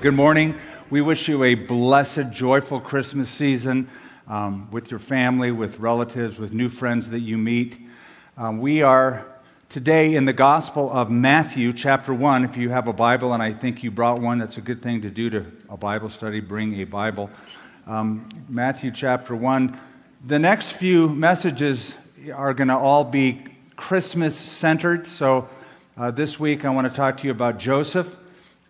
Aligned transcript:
Good 0.00 0.14
morning. 0.14 0.54
We 0.88 1.02
wish 1.02 1.28
you 1.28 1.44
a 1.44 1.54
blessed, 1.54 2.30
joyful 2.30 2.80
Christmas 2.80 3.28
season 3.28 3.90
um, 4.26 4.70
with 4.70 4.90
your 4.90 4.98
family, 4.98 5.52
with 5.52 5.78
relatives, 5.78 6.38
with 6.38 6.54
new 6.54 6.70
friends 6.70 7.10
that 7.10 7.20
you 7.20 7.36
meet. 7.36 7.78
Um, 8.38 8.60
we 8.60 8.80
are 8.80 9.26
today 9.68 10.14
in 10.14 10.24
the 10.24 10.32
Gospel 10.32 10.90
of 10.90 11.10
Matthew, 11.10 11.74
chapter 11.74 12.14
1. 12.14 12.44
If 12.46 12.56
you 12.56 12.70
have 12.70 12.88
a 12.88 12.94
Bible, 12.94 13.34
and 13.34 13.42
I 13.42 13.52
think 13.52 13.82
you 13.82 13.90
brought 13.90 14.22
one, 14.22 14.38
that's 14.38 14.56
a 14.56 14.62
good 14.62 14.80
thing 14.80 15.02
to 15.02 15.10
do 15.10 15.28
to 15.28 15.44
a 15.68 15.76
Bible 15.76 16.08
study, 16.08 16.40
bring 16.40 16.80
a 16.80 16.84
Bible. 16.84 17.28
Um, 17.86 18.26
Matthew, 18.48 18.92
chapter 18.92 19.36
1. 19.36 19.78
The 20.26 20.38
next 20.38 20.72
few 20.72 21.10
messages 21.10 21.94
are 22.34 22.54
going 22.54 22.68
to 22.68 22.78
all 22.78 23.04
be 23.04 23.44
Christmas 23.76 24.34
centered. 24.34 25.08
So 25.08 25.50
uh, 25.98 26.10
this 26.10 26.40
week 26.40 26.64
I 26.64 26.70
want 26.70 26.88
to 26.88 26.96
talk 26.96 27.18
to 27.18 27.26
you 27.26 27.32
about 27.32 27.58
Joseph. 27.58 28.16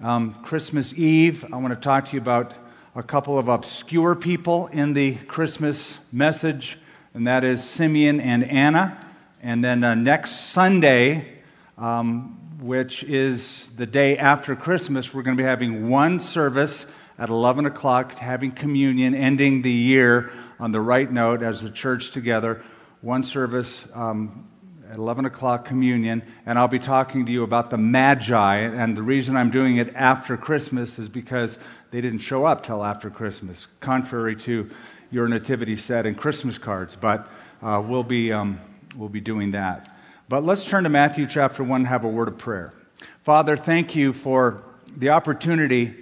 Um, 0.03 0.33
Christmas 0.43 0.95
Eve, 0.95 1.45
I 1.53 1.59
want 1.59 1.75
to 1.75 1.77
talk 1.79 2.07
to 2.07 2.13
you 2.15 2.23
about 2.23 2.55
a 2.95 3.03
couple 3.03 3.39
of 3.39 3.49
obscure 3.49 4.15
people 4.15 4.69
in 4.69 4.95
the 4.95 5.15
Christmas 5.15 5.99
message, 6.11 6.79
and 7.13 7.27
that 7.27 7.45
is 7.45 7.63
Simeon 7.63 8.19
and 8.19 8.43
Anna. 8.43 9.07
And 9.43 9.63
then 9.63 9.85
uh, 9.85 9.95
next 9.95 10.53
Sunday, 10.53 11.43
um, 11.77 12.59
which 12.63 13.05
is 13.05 13.69
the 13.77 13.85
day 13.85 14.17
after 14.17 14.57
Christmas, 14.57 15.13
we're 15.13 15.21
going 15.21 15.37
to 15.37 15.43
be 15.43 15.47
having 15.47 15.91
one 15.91 16.19
service 16.19 16.87
at 17.19 17.29
11 17.29 17.67
o'clock, 17.67 18.15
having 18.15 18.53
communion, 18.53 19.15
ending 19.15 19.61
the 19.61 19.71
year 19.71 20.31
on 20.59 20.73
the 20.73 20.81
right 20.81 21.13
note 21.13 21.43
as 21.43 21.61
the 21.61 21.71
church 21.71 22.11
together. 22.11 22.63
One 23.03 23.23
service 23.23 23.87
um, 23.93 24.49
at 24.91 24.99
11 24.99 25.25
o'clock 25.25 25.65
communion, 25.65 26.21
and 26.45 26.59
I'll 26.59 26.67
be 26.67 26.81
talking 26.81 27.25
to 27.27 27.31
you 27.31 27.45
about 27.45 27.71
the 27.71 27.79
Magi. 27.79 28.57
And 28.57 28.97
the 28.97 29.05
reason 29.05 29.37
I'm 29.37 29.51
doing 29.51 29.77
it 29.77 29.95
after 29.95 30.37
Christmas 30.37 30.99
is 30.99 31.09
because 31.09 31.59
they 31.93 32.01
didn't 32.01 32.19
show 32.19 32.45
up 32.45 32.65
till 32.65 32.85
after 32.85 33.09
Christmas, 33.09 33.69
contrary 33.79 34.35
to 34.37 34.69
your 35.13 35.29
nativity 35.29 35.77
set 35.77 36.07
and 36.07 36.19
Christmas 36.19 36.59
cards. 36.59 36.97
But 36.97 37.29
uh, 37.63 37.81
we'll, 37.87 38.03
be, 38.03 38.33
um, 38.33 38.61
we'll 38.97 39.09
be 39.09 39.21
doing 39.21 39.53
that. 39.53 39.97
But 40.29 40.43
let's 40.43 40.65
turn 40.65 40.83
to 40.83 40.91
Matthew 40.91 41.29
chapter 41.29 41.63
1 41.63 41.83
and 41.83 41.87
have 41.87 42.03
a 42.03 42.09
word 42.09 42.27
of 42.27 42.39
prayer. 42.39 42.75
Father, 43.23 43.55
thank 43.55 43.95
you 43.95 44.13
for 44.13 44.61
the 44.97 45.11
opportunity 45.11 45.95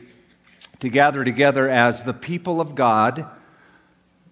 to 0.81 0.89
gather 0.89 1.25
together 1.25 1.69
as 1.69 2.05
the 2.05 2.15
people 2.15 2.59
of 2.59 2.75
God, 2.75 3.27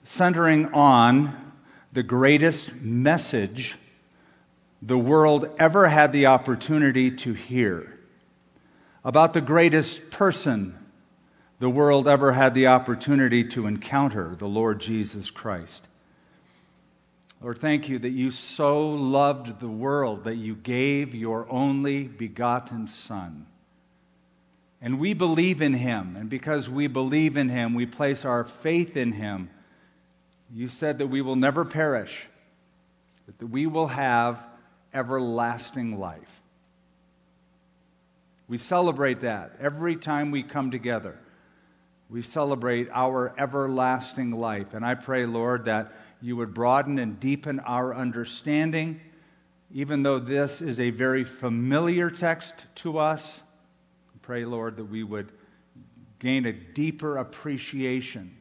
centering 0.03 0.73
on 0.73 1.53
the 1.93 2.03
greatest 2.03 2.75
message 2.77 3.77
the 4.83 4.99
world 4.99 5.49
ever 5.59 5.89
had 5.89 6.13
the 6.13 6.27
opportunity 6.27 7.11
to 7.11 7.33
hear, 7.33 7.99
about 9.05 9.33
the 9.33 9.41
greatest 9.41 10.11
person 10.11 10.79
the 11.59 11.71
world 11.71 12.07
ever 12.07 12.33
had 12.33 12.53
the 12.55 12.67
opportunity 12.67 13.43
to 13.43 13.67
encounter, 13.67 14.35
the 14.37 14.49
Lord 14.49 14.81
Jesus 14.81 15.31
Christ. 15.31 15.89
Lord, 17.41 17.59
thank 17.59 17.89
you 17.89 17.99
that 17.99 18.11
you 18.11 18.31
so 18.31 18.91
loved 18.91 19.61
the 19.61 19.69
world 19.69 20.25
that 20.25 20.37
you 20.37 20.55
gave 20.55 21.15
your 21.15 21.47
only 21.51 22.05
begotten 22.05 22.89
Son. 22.89 23.47
And 24.83 24.99
we 24.99 25.15
believe 25.15 25.63
in 25.63 25.75
him, 25.75 26.17
and 26.17 26.29
because 26.29 26.69
we 26.69 26.87
believe 26.87 27.37
in 27.37 27.49
him, 27.49 27.75
we 27.75 27.87
place 27.87 28.25
our 28.25 28.45
faith 28.45 28.97
in 28.97 29.13
him. 29.13 29.51
You 30.53 30.69
said 30.69 30.99
that 30.99 31.07
we 31.07 31.23
will 31.23 31.37
never 31.37 31.65
perish, 31.65 32.27
that 33.39 33.47
we 33.47 33.67
will 33.67 33.89
have 33.89 34.45
everlasting 34.97 36.01
life. 36.01 36.41
We 38.49 38.59
celebrate 38.59 39.21
that 39.21 39.57
every 39.61 39.97
time 39.97 40.31
we 40.31 40.43
come 40.43 40.71
together. 40.71 41.19
We 42.09 42.23
celebrate 42.23 42.89
our 42.93 43.35
everlasting 43.37 44.31
life. 44.31 44.73
And 44.73 44.85
I 44.85 44.95
pray, 44.95 45.27
Lord, 45.27 45.67
that 45.67 45.93
you 46.23 46.37
would 46.37 46.55
broaden 46.55 46.99
and 46.99 47.21
deepen 47.21 47.61
our 47.61 47.95
understanding, 47.95 49.01
even 49.73 50.03
though 50.03 50.19
this 50.19 50.63
is 50.63 50.81
a 50.81 50.91
very 50.91 51.25
familiar 51.25 52.09
text 52.09 52.67
to 52.77 52.99
us. 52.99 53.43
I 54.15 54.19
pray, 54.23 54.45
Lord, 54.45 54.77
that 54.77 54.85
we 54.85 55.03
would 55.03 55.33
gain 56.21 56.47
a 56.47 56.53
deeper 56.53 57.19
appreciation, 57.19 58.37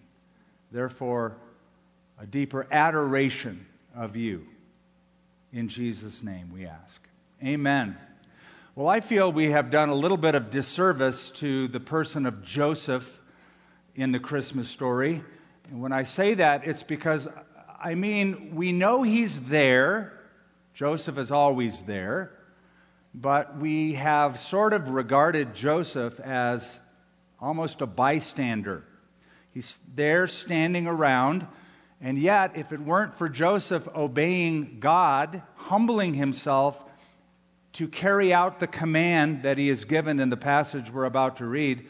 therefore, 0.71 1.37
a 2.19 2.25
deeper 2.25 2.67
adoration 2.71 3.65
of 3.95 4.15
you. 4.15 4.47
In 5.55 5.69
Jesus' 5.69 6.21
name 6.21 6.51
we 6.53 6.65
ask. 6.65 7.07
Amen. 7.41 7.95
Well, 8.75 8.89
I 8.89 8.99
feel 8.99 9.31
we 9.31 9.51
have 9.51 9.69
done 9.69 9.87
a 9.87 9.95
little 9.95 10.17
bit 10.17 10.35
of 10.35 10.51
disservice 10.51 11.31
to 11.35 11.69
the 11.69 11.79
person 11.79 12.25
of 12.25 12.43
Joseph 12.43 13.21
in 13.95 14.11
the 14.11 14.19
Christmas 14.19 14.67
story. 14.67 15.23
And 15.69 15.81
when 15.81 15.93
I 15.93 16.03
say 16.03 16.33
that, 16.33 16.67
it's 16.67 16.83
because, 16.83 17.29
I 17.81 17.95
mean, 17.95 18.53
we 18.53 18.73
know 18.73 19.03
he's 19.03 19.43
there. 19.43 20.19
Joseph 20.73 21.17
is 21.17 21.31
always 21.31 21.83
there. 21.83 22.33
But 23.13 23.57
we 23.57 23.93
have 23.93 24.37
sort 24.37 24.73
of 24.73 24.89
regarded 24.89 25.55
Joseph 25.55 26.19
as 26.19 26.81
almost 27.39 27.81
a 27.81 27.85
bystander. 27.85 28.83
He's 29.53 29.79
there 29.95 30.27
standing 30.27 30.85
around 30.85 31.47
and 32.01 32.17
yet, 32.17 32.57
if 32.57 32.71
it 32.71 32.79
weren't 32.79 33.15
for 33.15 33.29
Joseph 33.29 33.87
obeying 33.95 34.79
God, 34.79 35.41
humbling 35.55 36.13
himself 36.13 36.83
to 37.73 37.87
carry 37.87 38.33
out 38.33 38.59
the 38.59 38.67
command 38.67 39.43
that 39.43 39.57
he 39.57 39.69
is 39.69 39.85
given 39.85 40.19
in 40.19 40.29
the 40.29 40.37
passage 40.37 40.91
we're 40.91 41.05
about 41.05 41.37
to 41.37 41.45
read, 41.45 41.87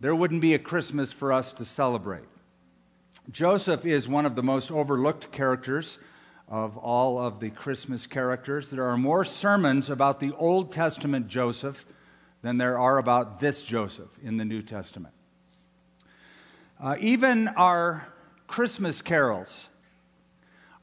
there 0.00 0.14
wouldn't 0.14 0.40
be 0.40 0.54
a 0.54 0.58
Christmas 0.58 1.12
for 1.12 1.32
us 1.32 1.52
to 1.54 1.64
celebrate. 1.64 2.24
Joseph 3.30 3.84
is 3.84 4.08
one 4.08 4.26
of 4.26 4.34
the 4.34 4.42
most 4.42 4.70
overlooked 4.70 5.30
characters 5.30 5.98
of 6.48 6.76
all 6.76 7.18
of 7.18 7.38
the 7.38 7.50
Christmas 7.50 8.06
characters. 8.06 8.70
There 8.70 8.84
are 8.84 8.96
more 8.96 9.24
sermons 9.24 9.88
about 9.88 10.18
the 10.20 10.32
Old 10.32 10.72
Testament 10.72 11.28
Joseph 11.28 11.84
than 12.42 12.58
there 12.58 12.78
are 12.78 12.98
about 12.98 13.40
this 13.40 13.62
Joseph 13.62 14.18
in 14.22 14.38
the 14.38 14.44
New 14.44 14.62
Testament. 14.62 15.14
Uh, 16.80 16.96
even 16.98 17.48
our 17.48 18.08
Christmas 18.50 19.00
carols, 19.00 19.68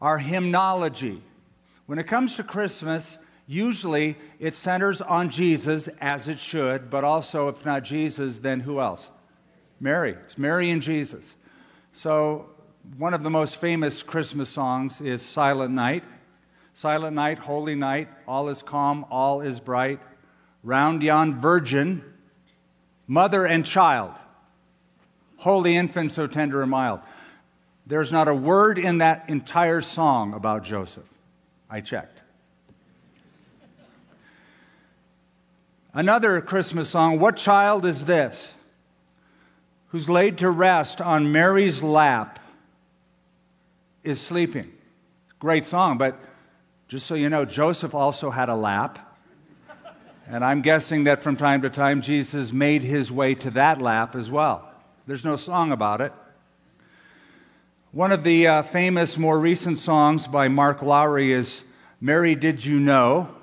our 0.01 0.19
hymnology. 0.19 1.21
When 1.85 1.99
it 1.99 2.05
comes 2.05 2.37
to 2.37 2.43
Christmas, 2.43 3.19
usually 3.45 4.15
it 4.39 4.55
centers 4.55 5.01
on 5.01 5.29
Jesus, 5.29 5.89
as 5.99 6.29
it 6.29 6.39
should, 6.39 6.89
but 6.89 7.03
also, 7.03 7.49
if 7.49 7.65
not 7.65 7.83
Jesus, 7.83 8.39
then 8.39 8.61
who 8.61 8.79
else? 8.79 9.09
Mary. 9.81 10.13
It's 10.23 10.37
Mary 10.37 10.69
and 10.69 10.81
Jesus. 10.81 11.35
So, 11.91 12.49
one 12.97 13.13
of 13.13 13.21
the 13.21 13.29
most 13.29 13.57
famous 13.57 14.01
Christmas 14.01 14.47
songs 14.47 15.01
is 15.01 15.21
Silent 15.21 15.73
Night. 15.73 16.05
Silent 16.71 17.15
night, 17.15 17.39
holy 17.39 17.75
night, 17.75 18.07
all 18.27 18.47
is 18.47 18.61
calm, 18.61 19.05
all 19.11 19.41
is 19.41 19.59
bright. 19.59 19.99
Round 20.63 21.03
yon 21.03 21.37
virgin, 21.37 22.01
mother 23.07 23.45
and 23.45 23.65
child, 23.65 24.13
holy 25.37 25.75
infant, 25.75 26.11
so 26.11 26.27
tender 26.27 26.61
and 26.61 26.71
mild. 26.71 27.01
There's 27.87 28.11
not 28.11 28.27
a 28.27 28.33
word 28.35 28.77
in 28.77 28.97
that 28.97 29.29
entire 29.29 29.79
song 29.79 30.33
about 30.33 30.65
Joseph. 30.65 31.09
I 31.69 31.79
checked. 31.79 32.21
Another 35.93 36.41
Christmas 36.41 36.89
song, 36.89 37.17
What 37.19 37.37
Child 37.37 37.85
is 37.85 38.03
This? 38.03 38.53
Who's 39.87 40.09
laid 40.09 40.39
to 40.39 40.49
rest 40.49 40.99
on 40.99 41.31
Mary's 41.31 41.81
lap 41.81 42.39
is 44.03 44.19
sleeping. 44.19 44.69
Great 45.39 45.65
song, 45.65 45.97
but 45.97 46.19
just 46.89 47.07
so 47.07 47.15
you 47.15 47.29
know, 47.29 47.45
Joseph 47.45 47.95
also 47.95 48.31
had 48.31 48.49
a 48.49 48.55
lap. 48.55 48.99
And 50.27 50.43
I'm 50.43 50.61
guessing 50.61 51.05
that 51.05 51.23
from 51.23 51.37
time 51.37 51.61
to 51.61 51.69
time 51.69 52.01
Jesus 52.01 52.51
made 52.51 52.83
his 52.83 53.09
way 53.09 53.33
to 53.35 53.49
that 53.51 53.81
lap 53.81 54.13
as 54.13 54.29
well. 54.29 54.69
There's 55.07 55.23
no 55.23 55.37
song 55.37 55.71
about 55.71 56.01
it. 56.01 56.11
One 57.93 58.11
of 58.11 58.25
the 58.25 58.47
uh, 58.47 58.61
famous, 58.63 59.17
more 59.17 59.39
recent 59.39 59.77
songs 59.77 60.27
by 60.27 60.49
Mark 60.49 60.81
Lowry 60.81 61.31
is 61.31 61.63
Mary, 62.01 62.35
Did 62.35 62.65
You 62.65 62.81
Know? 62.81 63.33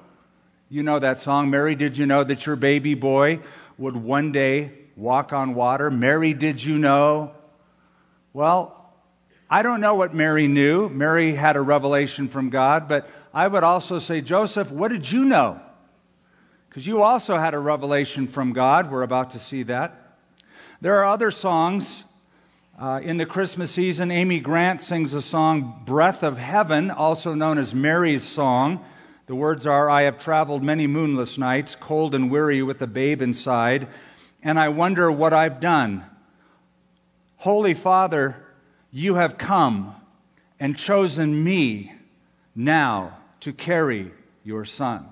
You 0.69 0.82
know 0.82 0.99
that 0.99 1.19
song, 1.19 1.49
Mary, 1.49 1.75
Did 1.75 1.96
You 1.96 2.05
Know 2.05 2.23
That 2.25 2.44
Your 2.44 2.55
Baby 2.55 2.93
Boy 2.93 3.41
Would 3.79 3.96
One 3.96 4.32
Day 4.32 4.73
Walk 4.96 5.32
on 5.32 5.55
Water? 5.55 5.91
Mary, 5.91 6.35
Did 6.35 6.62
You 6.62 6.79
Know? 6.79 7.32
Well, 8.35 8.93
I 9.49 9.62
don't 9.62 9.81
know 9.81 9.94
what 9.94 10.12
Mary 10.12 10.46
knew. 10.46 10.91
Mary 10.91 11.35
had 11.35 11.56
a 11.56 11.62
revelation 11.62 12.29
from 12.29 12.50
God, 12.50 12.87
but 12.87 13.08
I 13.32 13.49
would 13.49 13.64
also 13.64 13.99
say, 13.99 14.20
Joseph, 14.20 14.70
what 14.70 14.88
did 14.88 15.11
you 15.11 15.25
know? 15.25 15.58
Because 16.69 16.87
you 16.87 17.02
also 17.02 17.38
had 17.38 17.55
a 17.55 17.58
revelation 17.58 18.26
from 18.26 18.52
God. 18.52 18.91
We're 18.91 19.05
about 19.05 19.31
to 19.31 19.38
see 19.38 19.62
that. 19.62 20.19
There 20.82 20.99
are 20.99 21.06
other 21.06 21.31
songs 21.31 22.05
uh, 22.79 23.00
in 23.03 23.19
the 23.19 23.26
Christmas 23.26 23.71
season, 23.71 24.11
Amy 24.11 24.41
Grant 24.41 24.82
sings 24.82 25.12
the 25.12 25.23
song 25.23 25.82
Breath 25.85 26.25
of 26.25 26.38
Heaven, 26.38 26.91
also 26.91 27.32
known 27.32 27.56
as 27.56 27.73
Mary's 27.73 28.25
Song. 28.25 28.85
The 29.26 29.35
words 29.37 29.65
are 29.65 29.88
I 29.88 30.03
have 30.03 30.19
traveled 30.19 30.62
many 30.65 30.88
moonless 30.88 31.38
nights, 31.38 31.76
cold 31.76 32.15
and 32.15 32.31
weary 32.31 32.62
with 32.62 32.82
a 32.82 32.88
babe 32.88 33.23
inside. 33.23 33.87
and 34.43 34.59
I 34.59 34.69
wonder 34.69 35.11
what 35.11 35.32
I've 35.32 35.59
done. 35.61 36.05
Holy 37.38 37.75
Father, 37.75 38.44
you 38.91 39.15
have 39.15 39.38
come 39.38 39.94
and 40.61 40.77
chosen 40.77 41.43
me 41.43 41.93
now 42.55 43.19
to 43.41 43.53
carry 43.53 44.12
your 44.43 44.65
son. 44.65 45.09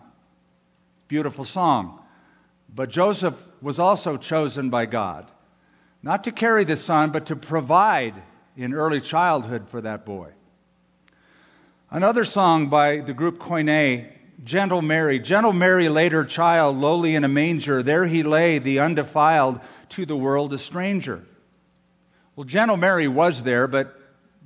Beautiful 1.08 1.44
song. 1.44 2.00
But 2.74 2.90
Joseph 2.90 3.46
was 3.60 3.78
also 3.78 4.16
chosen 4.16 4.68
by 4.68 4.86
God, 4.86 5.30
not 6.02 6.24
to 6.24 6.32
carry 6.32 6.64
the 6.64 6.76
son, 6.76 7.10
but 7.10 7.26
to 7.26 7.36
provide 7.36 8.14
in 8.56 8.74
early 8.74 9.00
childhood 9.00 9.68
for 9.68 9.80
that 9.80 10.04
boy. 10.04 10.30
Another 11.90 12.24
song 12.24 12.68
by 12.68 13.00
the 13.00 13.12
group 13.12 13.38
Koine, 13.38 14.10
Gentle 14.42 14.82
Mary. 14.82 15.18
Gentle 15.18 15.52
Mary 15.52 15.88
laid 15.88 16.12
her 16.12 16.24
child 16.24 16.76
lowly 16.76 17.14
in 17.14 17.22
a 17.22 17.28
manger. 17.28 17.82
There 17.82 18.06
he 18.06 18.22
lay, 18.22 18.58
the 18.58 18.80
undefiled, 18.80 19.60
to 19.90 20.06
the 20.06 20.16
world 20.16 20.52
a 20.52 20.58
stranger. 20.58 21.24
Well, 22.34 22.44
Gentle 22.44 22.76
Mary 22.76 23.08
was 23.08 23.42
there, 23.42 23.68
but 23.68 23.98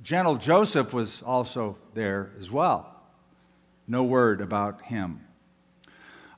gentle 0.03 0.35
Joseph 0.35 0.93
was 0.93 1.21
also 1.21 1.77
there 1.93 2.31
as 2.37 2.51
well. 2.51 2.93
No 3.87 4.03
word 4.03 4.41
about 4.41 4.83
him. 4.83 5.26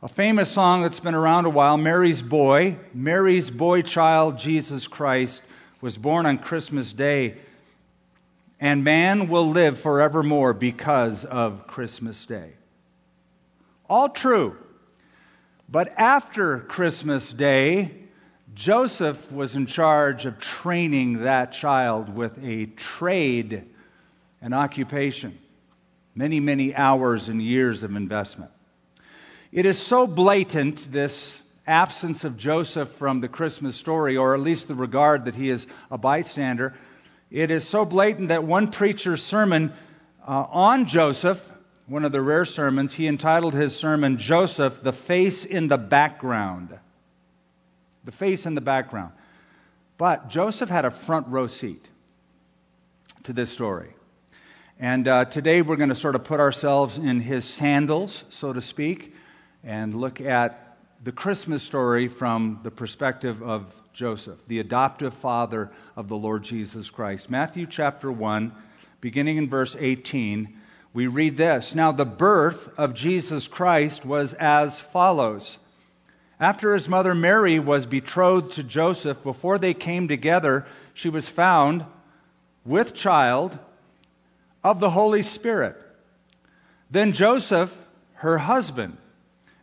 A 0.02 0.08
famous 0.08 0.50
song 0.50 0.84
that's 0.84 1.02
been 1.02 1.14
around 1.14 1.44
a 1.44 1.50
while, 1.50 1.76
Mary's 1.76 2.22
Boy. 2.22 2.78
Mary's 2.94 3.52
boy 3.52 3.82
child, 3.82 4.38
Jesus 4.40 4.88
Christ, 4.88 5.44
was 5.82 5.98
born 5.98 6.26
on 6.26 6.38
Christmas 6.38 6.94
Day, 6.94 7.36
and 8.62 8.82
man 8.82 9.28
will 9.28 9.50
live 9.50 9.78
forevermore 9.78 10.54
because 10.54 11.26
of 11.26 11.68
Christmas 11.68 12.26
Day. 12.26 12.52
All 13.90 14.08
true. 14.08 14.56
But 15.68 15.94
after 15.98 16.60
Christmas 16.60 17.34
Day, 17.34 17.92
Joseph 18.56 19.30
was 19.34 19.54
in 19.58 19.66
charge 19.66 20.26
of 20.26 20.40
training 20.40 21.24
that 21.24 21.52
child 21.52 22.16
with 22.16 22.42
a 22.42 22.68
trade, 22.68 23.66
an 24.42 24.54
occupation, 24.54 25.38
many, 26.16 26.40
many 26.40 26.74
hours 26.74 27.28
and 27.28 27.42
years 27.42 27.84
of 27.84 27.98
investment. 27.98 28.52
It 29.52 29.66
is 29.66 29.80
so 29.80 30.06
blatant, 30.06 30.92
this 30.92 31.42
absence 31.66 32.24
of 32.24 32.38
Joseph 32.38 32.90
from 32.90 33.20
the 33.20 33.28
Christmas 33.28 33.76
story, 33.76 34.16
or 34.16 34.36
at 34.36 34.42
least 34.42 34.68
the 34.68 34.76
regard 34.76 35.26
that 35.26 35.34
he 35.34 35.50
is 35.50 35.66
a 35.90 35.98
bystander. 35.98 36.76
It 37.32 37.50
is 37.50 37.68
so 37.68 37.84
blatant 37.84 38.28
that 38.28 38.44
one 38.44 38.70
preacher's 38.70 39.24
sermon 39.24 39.74
uh, 40.28 40.46
on 40.52 40.86
Joseph, 40.86 41.52
one 41.88 42.06
of 42.06 42.12
the 42.12 42.22
rare 42.22 42.46
sermons, 42.46 42.94
he 42.94 43.08
entitled 43.08 43.56
his 43.56 43.76
sermon, 43.76 44.20
Joseph, 44.20 44.84
the 44.84 44.94
Face 44.94 45.46
in 45.46 45.68
the 45.68 45.80
Background. 45.80 46.78
The 48.06 48.12
face 48.12 48.46
in 48.46 48.54
the 48.54 48.62
background. 48.62 49.14
But 49.98 50.30
Joseph 50.30 50.70
had 50.70 50.86
a 50.86 50.92
front 50.92 51.28
row 51.28 51.48
seat 51.48 51.88
to 53.24 53.34
this 53.34 53.50
story. 53.50 53.96
And 54.80 55.08
uh, 55.08 55.26
today 55.26 55.64
we're 55.64 55.76
going 55.76 55.90
to 55.90 55.96
sort 55.96 56.14
of 56.14 56.24
put 56.24 56.40
ourselves 56.40 57.00
in 57.00 57.20
his 57.20 57.46
sandals, 57.46 58.26
so 58.30 58.54
to 58.54 58.62
speak 58.62 59.16
and 59.64 59.96
look 59.96 60.22
at 60.22 60.78
the 61.04 61.12
Christmas 61.12 61.64
story 61.64 62.08
from 62.08 62.60
the 62.64 62.72
perspective 62.72 63.42
of 63.42 63.80
Joseph, 63.94 64.46
the 64.48 64.60
adoptive 64.60 65.14
father 65.14 65.72
of 65.96 66.08
the 66.08 66.18
Lord 66.18 66.44
Jesus 66.44 66.90
Christ. 66.90 67.30
Matthew 67.30 67.66
chapter 67.66 68.12
1, 68.12 68.52
beginning 69.00 69.38
in 69.38 69.50
verse 69.50 69.76
18, 69.80 70.58
we 70.94 71.08
read 71.08 71.38
this 71.38 71.74
Now, 71.76 71.92
the 71.92 72.06
birth 72.06 72.72
of 72.78 72.94
Jesus 72.94 73.48
Christ 73.48 74.06
was 74.06 74.34
as 74.34 74.80
follows. 74.80 75.58
After 76.40 76.74
his 76.74 76.90
mother 76.90 77.14
Mary 77.14 77.60
was 77.60 77.86
betrothed 77.86 78.54
to 78.54 78.64
Joseph, 78.64 79.22
before 79.24 79.58
they 79.58 79.74
came 79.74 80.08
together, 80.08 80.66
she 80.94 81.10
was 81.10 81.28
found 81.28 81.86
with 82.66 82.94
child 82.94 83.60
of 84.64 84.80
the 84.80 84.92
Holy 84.92 85.22
Spirit. 85.22 85.78
Then 86.90 87.14
Joseph, 87.14 87.86
her 88.16 88.40
husband, 88.40 88.98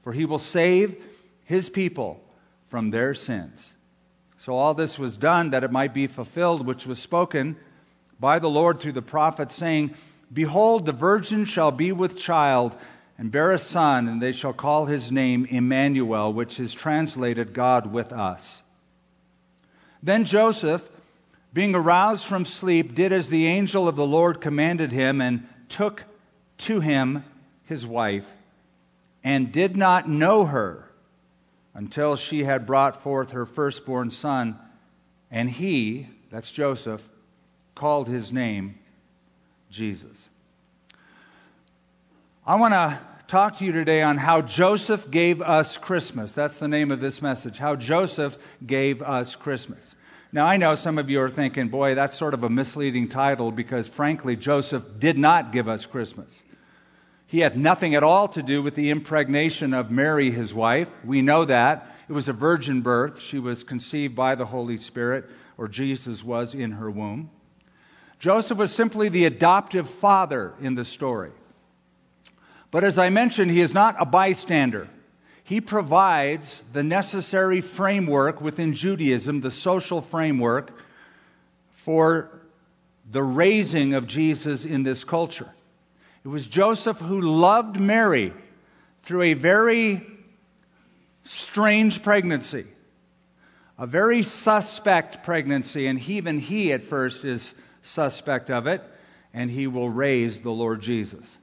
for 0.00 0.12
he 0.12 0.24
will 0.24 0.38
save 0.38 0.96
his 1.44 1.68
people 1.68 2.22
from 2.66 2.90
their 2.90 3.14
sins. 3.14 3.74
So 4.36 4.54
all 4.54 4.74
this 4.74 4.98
was 4.98 5.16
done 5.16 5.50
that 5.50 5.64
it 5.64 5.72
might 5.72 5.92
be 5.92 6.06
fulfilled, 6.06 6.66
which 6.66 6.86
was 6.86 6.98
spoken 6.98 7.56
by 8.20 8.38
the 8.38 8.50
Lord 8.50 8.80
through 8.80 8.92
the 8.92 9.02
prophet, 9.02 9.50
saying, 9.50 9.94
Behold, 10.32 10.86
the 10.86 10.92
virgin 10.92 11.44
shall 11.44 11.70
be 11.70 11.90
with 11.90 12.16
child 12.16 12.76
and 13.16 13.32
bear 13.32 13.50
a 13.50 13.58
son, 13.58 14.06
and 14.06 14.22
they 14.22 14.30
shall 14.30 14.52
call 14.52 14.86
his 14.86 15.10
name 15.10 15.44
Emmanuel, 15.46 16.32
which 16.32 16.60
is 16.60 16.72
translated 16.72 17.52
God 17.52 17.92
with 17.92 18.12
us. 18.12 18.62
Then 20.00 20.24
Joseph, 20.24 20.88
being 21.52 21.74
aroused 21.74 22.24
from 22.24 22.44
sleep, 22.44 22.94
did 22.94 23.10
as 23.10 23.28
the 23.28 23.46
angel 23.46 23.88
of 23.88 23.96
the 23.96 24.06
Lord 24.06 24.40
commanded 24.40 24.92
him, 24.92 25.20
and 25.20 25.48
took 25.68 26.04
to 26.58 26.78
him 26.78 27.24
his 27.64 27.84
wife 27.84 28.37
and 29.22 29.52
did 29.52 29.76
not 29.76 30.08
know 30.08 30.46
her 30.46 30.90
until 31.74 32.16
she 32.16 32.44
had 32.44 32.66
brought 32.66 33.00
forth 33.00 33.32
her 33.32 33.46
firstborn 33.46 34.10
son, 34.10 34.58
and 35.30 35.50
he, 35.50 36.08
that's 36.30 36.50
Joseph, 36.50 37.08
called 37.74 38.08
his 38.08 38.32
name 38.32 38.78
Jesus. 39.70 40.28
I 42.46 42.56
want 42.56 42.74
to 42.74 42.98
talk 43.28 43.58
to 43.58 43.64
you 43.64 43.72
today 43.72 44.02
on 44.02 44.16
how 44.16 44.40
Joseph 44.40 45.10
gave 45.10 45.42
us 45.42 45.76
Christmas. 45.76 46.32
That's 46.32 46.58
the 46.58 46.66
name 46.66 46.90
of 46.90 46.98
this 46.98 47.20
message. 47.20 47.58
How 47.58 47.76
Joseph 47.76 48.38
gave 48.66 49.02
us 49.02 49.36
Christmas. 49.36 49.94
Now, 50.32 50.46
I 50.46 50.56
know 50.56 50.74
some 50.74 50.98
of 50.98 51.08
you 51.08 51.20
are 51.20 51.30
thinking, 51.30 51.68
boy, 51.68 51.94
that's 51.94 52.16
sort 52.16 52.34
of 52.34 52.42
a 52.42 52.50
misleading 52.50 53.08
title 53.08 53.50
because, 53.50 53.86
frankly, 53.88 54.34
Joseph 54.34 54.84
did 54.98 55.18
not 55.18 55.52
give 55.52 55.68
us 55.68 55.86
Christmas. 55.86 56.42
He 57.28 57.40
had 57.40 57.58
nothing 57.58 57.94
at 57.94 58.02
all 58.02 58.26
to 58.28 58.42
do 58.42 58.62
with 58.62 58.74
the 58.74 58.88
impregnation 58.88 59.74
of 59.74 59.90
Mary, 59.90 60.30
his 60.30 60.54
wife. 60.54 60.90
We 61.04 61.20
know 61.20 61.44
that. 61.44 61.94
It 62.08 62.12
was 62.12 62.26
a 62.26 62.32
virgin 62.32 62.80
birth. 62.80 63.20
She 63.20 63.38
was 63.38 63.62
conceived 63.62 64.16
by 64.16 64.34
the 64.34 64.46
Holy 64.46 64.78
Spirit, 64.78 65.26
or 65.58 65.68
Jesus 65.68 66.24
was 66.24 66.54
in 66.54 66.72
her 66.72 66.90
womb. 66.90 67.28
Joseph 68.18 68.56
was 68.56 68.74
simply 68.74 69.10
the 69.10 69.26
adoptive 69.26 69.90
father 69.90 70.54
in 70.58 70.74
the 70.74 70.86
story. 70.86 71.30
But 72.70 72.82
as 72.82 72.96
I 72.96 73.10
mentioned, 73.10 73.50
he 73.50 73.60
is 73.60 73.74
not 73.74 73.94
a 74.00 74.06
bystander. 74.06 74.88
He 75.44 75.60
provides 75.60 76.64
the 76.72 76.82
necessary 76.82 77.60
framework 77.60 78.40
within 78.40 78.72
Judaism, 78.72 79.42
the 79.42 79.50
social 79.50 80.00
framework 80.00 80.82
for 81.72 82.30
the 83.10 83.22
raising 83.22 83.92
of 83.92 84.06
Jesus 84.06 84.64
in 84.64 84.82
this 84.82 85.04
culture. 85.04 85.52
It 86.28 86.30
was 86.30 86.46
Joseph 86.46 86.98
who 86.98 87.22
loved 87.22 87.80
Mary 87.80 88.34
through 89.02 89.22
a 89.22 89.32
very 89.32 90.06
strange 91.22 92.02
pregnancy, 92.02 92.66
a 93.78 93.86
very 93.86 94.22
suspect 94.22 95.24
pregnancy, 95.24 95.86
and 95.86 95.98
even 96.06 96.38
he 96.38 96.70
at 96.74 96.82
first 96.82 97.24
is 97.24 97.54
suspect 97.80 98.50
of 98.50 98.66
it, 98.66 98.82
and 99.32 99.50
he 99.50 99.66
will 99.66 99.88
raise 99.88 100.40
the 100.40 100.50
Lord 100.50 100.82
Jesus. 100.82 101.38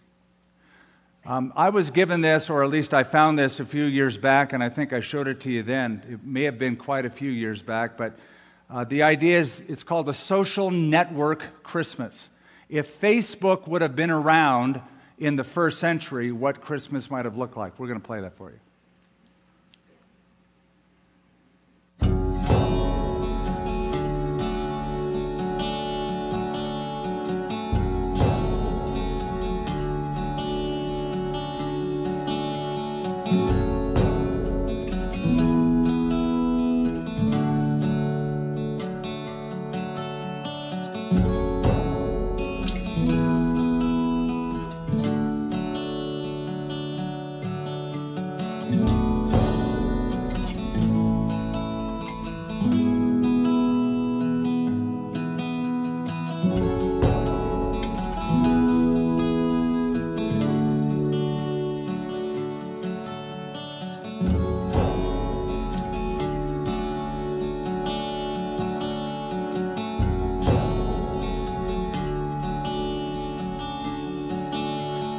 Um, 1.25 1.51
I 1.55 1.69
was 1.69 1.89
given 1.89 2.21
this, 2.21 2.51
or 2.51 2.63
at 2.63 2.69
least 2.69 2.93
I 2.93 3.01
found 3.01 3.39
this 3.39 3.59
a 3.59 3.65
few 3.65 3.85
years 3.85 4.19
back, 4.19 4.53
and 4.53 4.63
I 4.63 4.69
think 4.69 4.93
I 4.93 4.99
showed 4.99 5.27
it 5.27 5.39
to 5.41 5.51
you 5.51 5.63
then. 5.63 6.03
It 6.07 6.23
may 6.23 6.43
have 6.43 6.59
been 6.59 6.75
quite 6.75 7.07
a 7.07 7.09
few 7.09 7.31
years 7.31 7.63
back, 7.63 7.97
but 7.97 8.19
uh, 8.69 8.83
the 8.83 9.01
idea 9.01 9.39
is 9.39 9.63
it's 9.67 9.83
called 9.83 10.09
a 10.09 10.13
social 10.13 10.69
network 10.69 11.63
Christmas 11.63 12.29
if 12.69 12.99
Facebook 12.99 13.67
would 13.67 13.81
have 13.81 13.95
been 13.95 14.11
around 14.11 14.81
in 15.17 15.35
the 15.35 15.43
first 15.43 15.79
century, 15.79 16.31
what 16.31 16.61
Christmas 16.61 17.09
might 17.09 17.25
have 17.25 17.37
looked 17.37 17.57
like. 17.57 17.79
We're 17.79 17.87
going 17.87 18.01
to 18.01 18.05
play 18.05 18.21
that 18.21 18.35
for 18.35 18.51
you. 18.51 18.59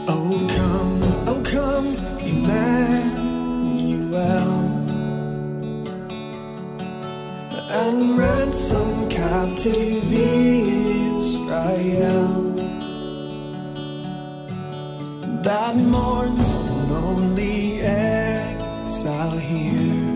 Oh, 0.09 0.31
come, 0.55 1.03
oh, 1.27 1.43
come, 1.43 1.97
Emmanuel, 2.21 3.27
and 7.73 8.17
ransom 8.17 9.09
captive 9.09 10.13
Israel. 11.19 11.97
That 15.43 15.75
mourns 15.77 16.55
in 16.55 16.89
lonely 16.89 17.81
exile 17.81 19.39
here. 19.39 20.07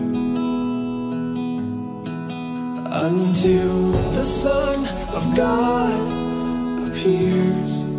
Until 2.93 3.91
the 3.91 4.23
Son 4.23 4.85
of 5.13 5.35
God 5.35 6.07
appears. 6.87 7.90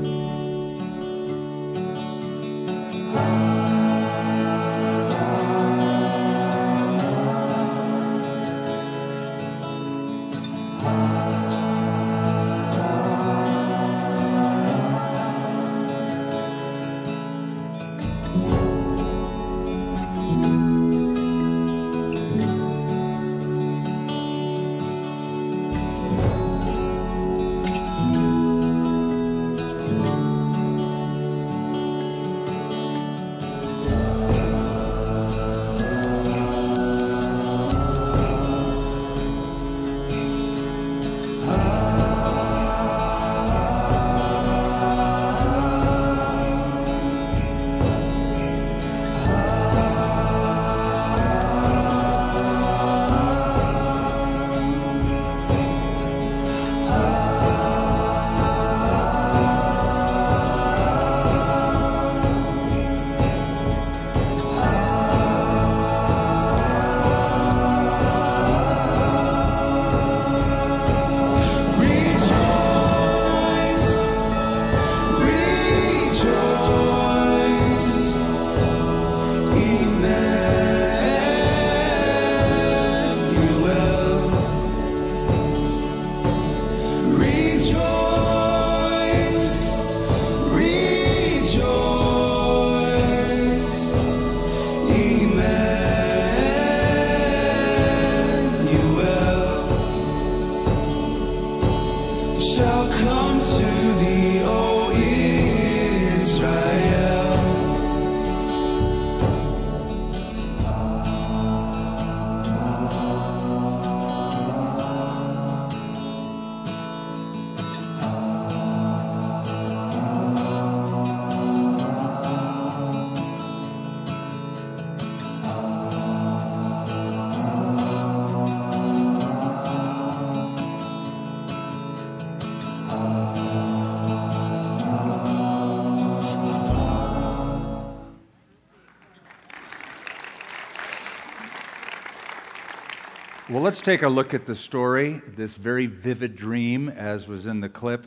Well, 143.53 143.61
let's 143.61 143.83
take 143.83 144.01
a 144.01 144.09
look 144.09 144.33
at 144.33 144.47
the 144.47 144.55
story, 144.55 145.21
this 145.27 145.59
very 145.59 145.85
vivid 145.85 146.37
dream, 146.37 146.89
as 146.89 147.29
was 147.29 147.47
in 147.47 147.61
the 147.61 147.69
clip. 147.69 148.07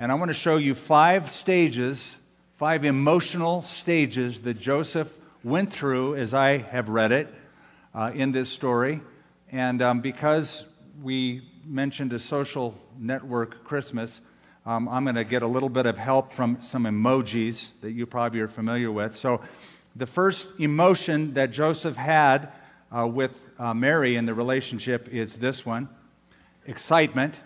And 0.00 0.10
I 0.10 0.16
want 0.16 0.30
to 0.30 0.34
show 0.34 0.56
you 0.56 0.74
five 0.74 1.30
stages, 1.30 2.16
five 2.54 2.84
emotional 2.84 3.62
stages 3.62 4.40
that 4.40 4.54
Joseph 4.54 5.16
went 5.44 5.72
through 5.72 6.16
as 6.16 6.34
I 6.34 6.58
have 6.58 6.88
read 6.88 7.12
it 7.12 7.32
uh, 7.94 8.10
in 8.12 8.32
this 8.32 8.50
story. 8.50 9.00
And 9.52 9.80
um, 9.80 10.00
because 10.00 10.66
we 11.00 11.48
mentioned 11.64 12.12
a 12.12 12.18
social 12.18 12.74
network 12.98 13.62
Christmas, 13.62 14.20
um, 14.66 14.88
I'm 14.88 15.04
going 15.04 15.14
to 15.14 15.22
get 15.22 15.42
a 15.42 15.46
little 15.46 15.68
bit 15.68 15.86
of 15.86 15.98
help 15.98 16.32
from 16.32 16.60
some 16.62 16.82
emojis 16.82 17.70
that 17.82 17.92
you 17.92 18.06
probably 18.06 18.40
are 18.40 18.48
familiar 18.48 18.90
with. 18.90 19.16
So, 19.16 19.40
the 19.94 20.06
first 20.06 20.48
emotion 20.58 21.34
that 21.34 21.52
Joseph 21.52 21.96
had 21.96 22.52
uh, 22.96 23.06
with 23.06 23.48
uh, 23.58 23.74
Mary 23.74 24.16
in 24.16 24.26
the 24.26 24.34
relationship 24.34 25.08
is 25.08 25.36
this 25.36 25.64
one 25.64 25.88
excitement. 26.66 27.36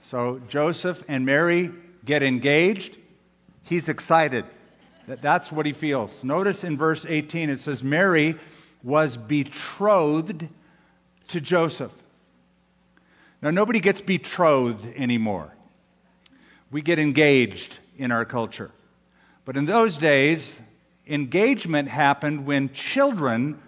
So, 0.00 0.40
Joseph 0.48 1.02
and 1.08 1.24
Mary 1.24 1.70
get 2.04 2.22
engaged. 2.22 2.96
He's 3.62 3.88
excited. 3.88 4.44
That's 5.06 5.52
what 5.52 5.66
he 5.66 5.72
feels. 5.72 6.24
Notice 6.24 6.64
in 6.64 6.76
verse 6.76 7.06
18 7.06 7.50
it 7.50 7.60
says, 7.60 7.82
Mary 7.82 8.36
was 8.82 9.16
betrothed 9.16 10.48
to 11.28 11.40
Joseph. 11.40 11.92
Now, 13.40 13.50
nobody 13.50 13.80
gets 13.80 14.00
betrothed 14.00 14.86
anymore. 14.96 15.54
We 16.70 16.82
get 16.82 16.98
engaged 16.98 17.78
in 17.96 18.10
our 18.10 18.24
culture. 18.24 18.70
But 19.44 19.56
in 19.56 19.66
those 19.66 19.96
days, 19.96 20.60
engagement 21.06 21.88
happened 21.88 22.46
when 22.46 22.72
children 22.72 23.60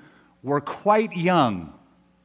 were 0.42 0.60
quite 0.60 1.16
young, 1.16 1.72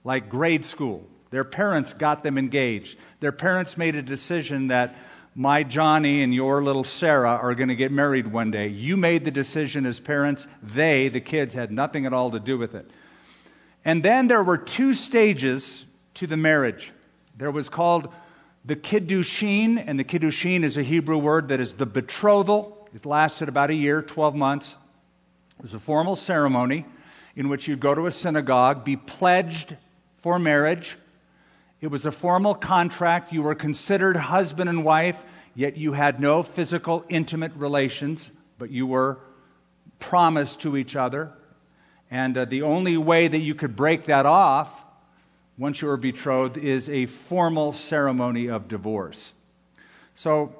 like 0.03 0.29
grade 0.29 0.65
school. 0.65 1.07
Their 1.31 1.43
parents 1.43 1.93
got 1.93 2.23
them 2.23 2.37
engaged. 2.37 2.97
Their 3.19 3.31
parents 3.31 3.77
made 3.77 3.95
a 3.95 4.01
decision 4.01 4.67
that 4.67 4.95
my 5.33 5.63
Johnny 5.63 6.21
and 6.21 6.35
your 6.35 6.61
little 6.61 6.83
Sarah 6.83 7.39
are 7.41 7.55
going 7.55 7.69
to 7.69 7.75
get 7.75 7.91
married 7.91 8.27
one 8.27 8.51
day. 8.51 8.67
You 8.67 8.97
made 8.97 9.23
the 9.23 9.31
decision 9.31 9.85
as 9.85 9.99
parents. 9.99 10.45
They, 10.61 11.07
the 11.07 11.21
kids, 11.21 11.53
had 11.53 11.71
nothing 11.71 12.05
at 12.05 12.11
all 12.11 12.31
to 12.31 12.39
do 12.39 12.57
with 12.57 12.75
it. 12.75 12.89
And 13.85 14.03
then 14.03 14.27
there 14.27 14.43
were 14.43 14.57
two 14.57 14.93
stages 14.93 15.85
to 16.15 16.27
the 16.27 16.37
marriage. 16.37 16.91
There 17.37 17.49
was 17.49 17.69
called 17.69 18.09
the 18.65 18.75
kiddushin, 18.75 19.81
and 19.83 19.97
the 19.97 20.03
kiddushin 20.03 20.63
is 20.63 20.77
a 20.77 20.83
Hebrew 20.83 21.17
word 21.17 21.47
that 21.47 21.61
is 21.61 21.73
the 21.73 21.85
betrothal. 21.85 22.89
It 22.93 23.05
lasted 23.05 23.47
about 23.47 23.69
a 23.69 23.73
year, 23.73 24.01
12 24.01 24.35
months. 24.35 24.75
It 25.57 25.61
was 25.61 25.73
a 25.73 25.79
formal 25.79 26.17
ceremony 26.17 26.85
in 27.35 27.49
which 27.49 27.67
you'd 27.67 27.79
go 27.79 27.95
to 27.95 28.05
a 28.05 28.11
synagogue, 28.11 28.83
be 28.83 28.95
pledged 28.95 29.75
for 30.15 30.37
marriage. 30.37 30.97
It 31.79 31.87
was 31.87 32.05
a 32.05 32.11
formal 32.11 32.53
contract. 32.53 33.33
You 33.33 33.43
were 33.43 33.55
considered 33.55 34.15
husband 34.15 34.69
and 34.69 34.83
wife, 34.83 35.25
yet 35.55 35.77
you 35.77 35.93
had 35.93 36.19
no 36.19 36.43
physical, 36.43 37.05
intimate 37.09 37.53
relations, 37.55 38.31
but 38.57 38.69
you 38.69 38.85
were 38.85 39.19
promised 39.99 40.61
to 40.61 40.77
each 40.77 40.95
other. 40.95 41.31
And 42.09 42.37
uh, 42.37 42.45
the 42.45 42.61
only 42.61 42.97
way 42.97 43.27
that 43.27 43.39
you 43.39 43.55
could 43.55 43.75
break 43.75 44.03
that 44.03 44.25
off 44.25 44.83
once 45.57 45.81
you 45.81 45.87
were 45.87 45.97
betrothed 45.97 46.57
is 46.57 46.89
a 46.89 47.05
formal 47.05 47.71
ceremony 47.71 48.49
of 48.49 48.67
divorce. 48.67 49.33
So 50.13 50.53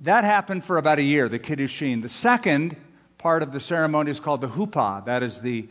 that 0.00 0.24
happened 0.24 0.64
for 0.64 0.76
about 0.76 0.98
a 0.98 1.02
year, 1.02 1.28
the 1.28 1.38
Kiddushin. 1.38 2.02
The 2.02 2.08
second 2.08 2.76
part 3.18 3.42
of 3.42 3.52
the 3.52 3.60
ceremony 3.60 4.10
is 4.10 4.20
called 4.20 4.42
the 4.42 4.48
huppah. 4.48 5.04
That 5.06 5.22
is 5.22 5.40
the 5.40 5.68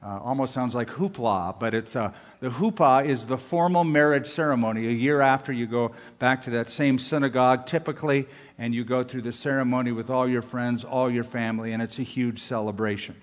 Uh, 0.00 0.20
almost 0.22 0.54
sounds 0.54 0.76
like 0.76 0.88
hoopla, 0.88 1.58
but 1.58 1.74
it's 1.74 1.96
uh, 1.96 2.12
the 2.38 2.48
huppah 2.48 3.04
is 3.04 3.26
the 3.26 3.36
formal 3.36 3.82
marriage 3.82 4.28
ceremony. 4.28 4.86
A 4.86 4.92
year 4.92 5.20
after 5.20 5.52
you 5.52 5.66
go 5.66 5.90
back 6.20 6.42
to 6.44 6.50
that 6.50 6.70
same 6.70 7.00
synagogue, 7.00 7.66
typically, 7.66 8.28
and 8.58 8.72
you 8.72 8.84
go 8.84 9.02
through 9.02 9.22
the 9.22 9.32
ceremony 9.32 9.90
with 9.90 10.08
all 10.08 10.28
your 10.28 10.42
friends, 10.42 10.84
all 10.84 11.10
your 11.10 11.24
family, 11.24 11.72
and 11.72 11.82
it's 11.82 11.98
a 11.98 12.04
huge 12.04 12.38
celebration. 12.38 13.16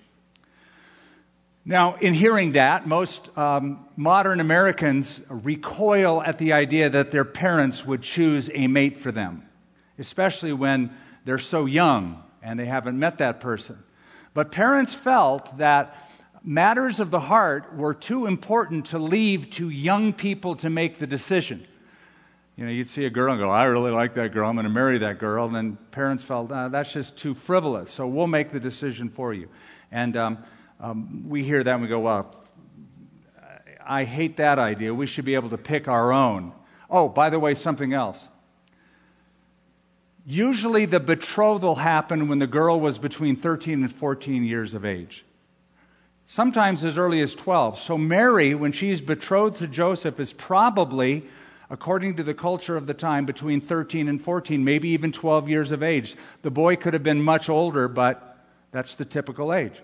Now, 1.64 1.96
in 1.96 2.12
hearing 2.12 2.52
that, 2.52 2.86
most 2.86 3.36
um, 3.38 3.86
modern 3.96 4.38
Americans 4.38 5.22
recoil 5.30 6.22
at 6.22 6.36
the 6.36 6.52
idea 6.52 6.90
that 6.90 7.10
their 7.10 7.24
parents 7.24 7.86
would 7.86 8.02
choose 8.02 8.50
a 8.52 8.66
mate 8.66 8.98
for 8.98 9.10
them, 9.10 9.48
especially 9.98 10.52
when 10.52 10.94
they're 11.24 11.38
so 11.38 11.64
young 11.64 12.22
and 12.42 12.60
they 12.60 12.66
haven't 12.66 12.98
met 12.98 13.18
that 13.18 13.40
person. 13.40 13.82
But 14.32 14.52
parents 14.52 14.92
felt 14.92 15.56
that 15.56 16.05
matters 16.46 17.00
of 17.00 17.10
the 17.10 17.20
heart 17.20 17.74
were 17.74 17.92
too 17.92 18.26
important 18.26 18.86
to 18.86 18.98
leave 18.98 19.50
to 19.50 19.68
young 19.68 20.12
people 20.12 20.54
to 20.56 20.70
make 20.70 20.98
the 20.98 21.06
decision. 21.06 21.66
You 22.54 22.64
know, 22.64 22.70
you'd 22.70 22.88
see 22.88 23.04
a 23.04 23.10
girl 23.10 23.32
and 23.32 23.40
go, 23.40 23.50
I 23.50 23.64
really 23.64 23.90
like 23.90 24.14
that 24.14 24.32
girl, 24.32 24.48
I'm 24.48 24.54
going 24.54 24.64
to 24.64 24.70
marry 24.70 24.96
that 24.98 25.18
girl. 25.18 25.44
And 25.44 25.54
then 25.54 25.76
parents 25.90 26.22
felt, 26.22 26.50
ah, 26.52 26.68
that's 26.68 26.92
just 26.92 27.16
too 27.16 27.34
frivolous, 27.34 27.90
so 27.90 28.06
we'll 28.06 28.28
make 28.28 28.50
the 28.50 28.60
decision 28.60 29.10
for 29.10 29.34
you. 29.34 29.48
And 29.90 30.16
um, 30.16 30.38
um, 30.80 31.28
we 31.28 31.44
hear 31.44 31.62
that 31.62 31.72
and 31.72 31.82
we 31.82 31.88
go, 31.88 32.00
well, 32.00 32.32
I 33.84 34.04
hate 34.04 34.38
that 34.38 34.58
idea. 34.58 34.94
We 34.94 35.06
should 35.06 35.24
be 35.24 35.34
able 35.34 35.50
to 35.50 35.58
pick 35.58 35.86
our 35.86 36.12
own. 36.12 36.52
Oh, 36.88 37.08
by 37.08 37.28
the 37.28 37.38
way, 37.38 37.54
something 37.54 37.92
else. 37.92 38.28
Usually 40.24 40.86
the 40.86 40.98
betrothal 40.98 41.76
happened 41.76 42.28
when 42.28 42.38
the 42.38 42.46
girl 42.46 42.80
was 42.80 42.98
between 42.98 43.36
13 43.36 43.82
and 43.82 43.92
14 43.92 44.44
years 44.44 44.74
of 44.74 44.84
age 44.84 45.25
sometimes 46.26 46.84
as 46.84 46.98
early 46.98 47.20
as 47.20 47.34
12. 47.34 47.78
So, 47.78 47.96
Mary, 47.96 48.54
when 48.54 48.72
she's 48.72 49.00
betrothed 49.00 49.56
to 49.58 49.66
Joseph, 49.66 50.20
is 50.20 50.32
probably, 50.32 51.24
according 51.70 52.16
to 52.16 52.22
the 52.22 52.34
culture 52.34 52.76
of 52.76 52.86
the 52.86 52.94
time, 52.94 53.24
between 53.24 53.60
13 53.60 54.08
and 54.08 54.20
14, 54.20 54.62
maybe 54.62 54.90
even 54.90 55.12
12 55.12 55.48
years 55.48 55.70
of 55.70 55.82
age. 55.82 56.16
The 56.42 56.50
boy 56.50 56.76
could 56.76 56.92
have 56.92 57.04
been 57.04 57.22
much 57.22 57.48
older, 57.48 57.88
but 57.88 58.36
that's 58.72 58.94
the 58.96 59.04
typical 59.04 59.54
age. 59.54 59.80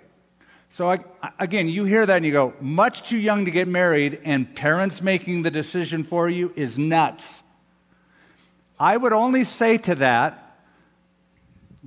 So, 0.68 0.98
again, 1.38 1.68
you 1.68 1.84
hear 1.84 2.04
that 2.04 2.16
and 2.16 2.26
you 2.26 2.32
go, 2.32 2.54
much 2.60 3.08
too 3.08 3.18
young 3.18 3.44
to 3.44 3.50
get 3.50 3.68
married, 3.68 4.20
and 4.24 4.54
parents 4.54 5.00
making 5.00 5.42
the 5.42 5.50
decision 5.50 6.02
for 6.02 6.28
you 6.28 6.52
is 6.56 6.76
nuts. 6.78 7.42
I 8.80 8.96
would 8.96 9.12
only 9.12 9.44
say 9.44 9.78
to 9.78 9.94
that, 9.96 10.51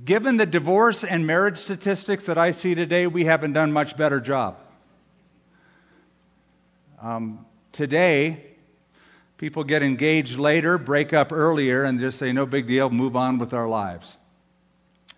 Given 0.04 0.36
the 0.36 0.46
divorce 0.46 1.04
and 1.04 1.26
marriage 1.26 1.56
statistics 1.56 2.26
that 2.26 2.36
I 2.36 2.50
see 2.50 2.74
today, 2.74 3.06
we 3.06 3.24
haven't 3.24 3.54
done 3.54 3.72
much 3.72 3.96
better 3.96 4.20
job. 4.20 4.58
Um, 7.00 7.46
today, 7.72 8.44
people 9.38 9.64
get 9.64 9.82
engaged 9.82 10.38
later, 10.38 10.76
break 10.76 11.14
up 11.14 11.32
earlier, 11.32 11.82
and 11.82 11.98
just 11.98 12.18
say, 12.18 12.32
no 12.32 12.44
big 12.44 12.66
deal, 12.66 12.90
move 12.90 13.16
on 13.16 13.38
with 13.38 13.54
our 13.54 13.68
lives. 13.68 14.18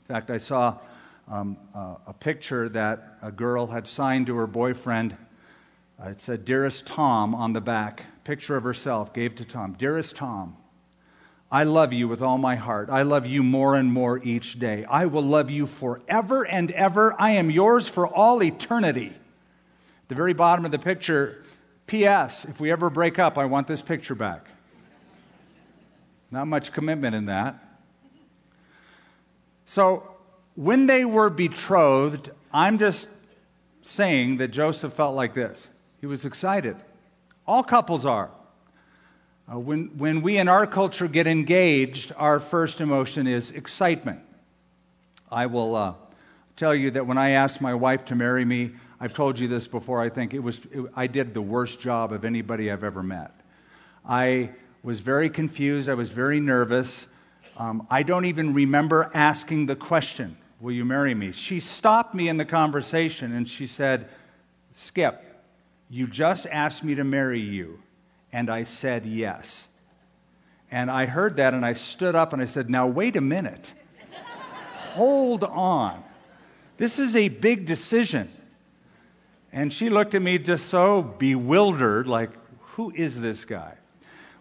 In 0.08 0.14
fact, 0.14 0.30
I 0.30 0.38
saw 0.38 0.78
um, 1.26 1.56
uh, 1.74 1.96
a 2.06 2.12
picture 2.12 2.68
that 2.68 3.18
a 3.20 3.32
girl 3.32 3.66
had 3.66 3.86
signed 3.88 4.28
to 4.28 4.36
her 4.36 4.46
boyfriend. 4.46 5.16
Uh, 6.00 6.10
it 6.10 6.20
said, 6.20 6.44
Dearest 6.44 6.86
Tom 6.86 7.34
on 7.34 7.52
the 7.52 7.60
back. 7.60 8.04
Picture 8.22 8.56
of 8.56 8.62
herself, 8.62 9.12
gave 9.12 9.34
to 9.36 9.44
Tom. 9.44 9.72
Dearest 9.72 10.14
Tom, 10.14 10.56
I 11.50 11.64
love 11.64 11.94
you 11.94 12.08
with 12.08 12.20
all 12.20 12.36
my 12.36 12.56
heart. 12.56 12.90
I 12.90 13.02
love 13.02 13.26
you 13.26 13.42
more 13.42 13.74
and 13.74 13.90
more 13.90 14.18
each 14.22 14.58
day. 14.58 14.84
I 14.84 15.06
will 15.06 15.22
love 15.22 15.50
you 15.50 15.66
forever 15.66 16.46
and 16.46 16.70
ever. 16.72 17.18
I 17.18 17.30
am 17.32 17.50
yours 17.50 17.88
for 17.88 18.06
all 18.06 18.42
eternity. 18.42 19.14
The 20.08 20.14
very 20.14 20.34
bottom 20.34 20.66
of 20.66 20.72
the 20.72 20.78
picture, 20.78 21.42
P.S. 21.86 22.44
If 22.44 22.60
we 22.60 22.70
ever 22.70 22.90
break 22.90 23.18
up, 23.18 23.38
I 23.38 23.46
want 23.46 23.66
this 23.66 23.80
picture 23.80 24.14
back. 24.14 24.46
Not 26.30 26.46
much 26.46 26.72
commitment 26.72 27.14
in 27.14 27.26
that. 27.26 27.56
So, 29.64 30.16
when 30.54 30.86
they 30.86 31.04
were 31.04 31.30
betrothed, 31.30 32.30
I'm 32.52 32.78
just 32.78 33.08
saying 33.82 34.36
that 34.38 34.48
Joseph 34.48 34.92
felt 34.92 35.14
like 35.14 35.32
this. 35.32 35.68
He 36.00 36.06
was 36.06 36.24
excited. 36.24 36.76
All 37.46 37.62
couples 37.62 38.04
are. 38.04 38.30
Uh, 39.50 39.58
when, 39.58 39.86
when 39.96 40.20
we 40.20 40.36
in 40.36 40.46
our 40.46 40.66
culture 40.66 41.08
get 41.08 41.26
engaged, 41.26 42.12
our 42.16 42.38
first 42.38 42.82
emotion 42.82 43.26
is 43.26 43.50
excitement. 43.50 44.20
I 45.30 45.46
will 45.46 45.74
uh, 45.74 45.94
tell 46.54 46.74
you 46.74 46.90
that 46.90 47.06
when 47.06 47.16
I 47.16 47.30
asked 47.30 47.60
my 47.60 47.74
wife 47.74 48.04
to 48.06 48.14
marry 48.14 48.44
me, 48.44 48.72
I've 49.00 49.14
told 49.14 49.38
you 49.38 49.48
this 49.48 49.66
before, 49.66 50.02
I 50.02 50.10
think 50.10 50.34
it 50.34 50.40
was, 50.40 50.60
it, 50.70 50.84
I 50.94 51.06
did 51.06 51.32
the 51.32 51.40
worst 51.40 51.80
job 51.80 52.12
of 52.12 52.26
anybody 52.26 52.70
I've 52.70 52.84
ever 52.84 53.02
met. 53.02 53.32
I 54.06 54.50
was 54.82 55.00
very 55.00 55.30
confused, 55.30 55.88
I 55.88 55.94
was 55.94 56.10
very 56.10 56.40
nervous. 56.40 57.06
Um, 57.56 57.86
I 57.90 58.02
don't 58.02 58.26
even 58.26 58.52
remember 58.52 59.10
asking 59.14 59.66
the 59.66 59.76
question, 59.76 60.36
Will 60.60 60.72
you 60.72 60.84
marry 60.84 61.14
me? 61.14 61.30
She 61.30 61.60
stopped 61.60 62.14
me 62.16 62.28
in 62.28 62.36
the 62.36 62.44
conversation 62.44 63.32
and 63.32 63.48
she 63.48 63.64
said, 63.64 64.08
Skip, 64.72 65.24
you 65.88 66.08
just 66.08 66.46
asked 66.46 66.82
me 66.82 66.96
to 66.96 67.04
marry 67.04 67.38
you. 67.38 67.80
And 68.32 68.50
I 68.50 68.64
said 68.64 69.06
yes. 69.06 69.68
And 70.70 70.90
I 70.90 71.06
heard 71.06 71.36
that 71.36 71.54
and 71.54 71.64
I 71.64 71.72
stood 71.72 72.14
up 72.14 72.32
and 72.32 72.42
I 72.42 72.44
said, 72.44 72.68
Now, 72.68 72.86
wait 72.86 73.16
a 73.16 73.20
minute. 73.20 73.74
Hold 74.94 75.44
on. 75.44 76.02
This 76.76 76.98
is 76.98 77.16
a 77.16 77.28
big 77.28 77.66
decision. 77.66 78.30
And 79.52 79.72
she 79.72 79.88
looked 79.88 80.14
at 80.14 80.22
me 80.22 80.38
just 80.38 80.66
so 80.66 81.02
bewildered, 81.02 82.06
like, 82.06 82.30
Who 82.74 82.92
is 82.94 83.20
this 83.20 83.44
guy? 83.44 83.74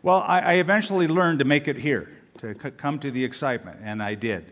Well, 0.03 0.23
I, 0.27 0.39
I 0.39 0.53
eventually 0.53 1.07
learned 1.07 1.39
to 1.39 1.45
make 1.45 1.67
it 1.67 1.77
here, 1.77 2.09
to 2.39 2.53
c- 2.61 2.71
come 2.71 2.99
to 2.99 3.11
the 3.11 3.23
excitement, 3.23 3.79
and 3.81 4.03
I 4.03 4.15
did. 4.15 4.51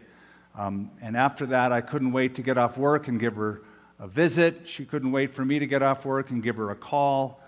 Um, 0.56 0.92
and 1.02 1.18
after 1.18 1.46
that, 1.48 1.72
I 1.72 1.82
couldn't 1.82 2.14
wait 2.14 2.36
to 2.36 2.42
get 2.42 2.58
off 2.58 2.78
work 2.78 3.08
and 3.08 3.20
give 3.20 3.36
her 3.36 3.62
a 4.00 4.08
visit. 4.08 4.68
She 4.68 4.86
couldn't 4.86 5.12
wait 5.12 5.32
for 5.32 5.44
me 5.44 5.60
to 5.60 5.68
get 5.68 5.82
off 5.82 6.06
work 6.06 6.30
and 6.30 6.42
give 6.42 6.58
her 6.58 6.72
a 6.72 6.76
call. 6.76 7.42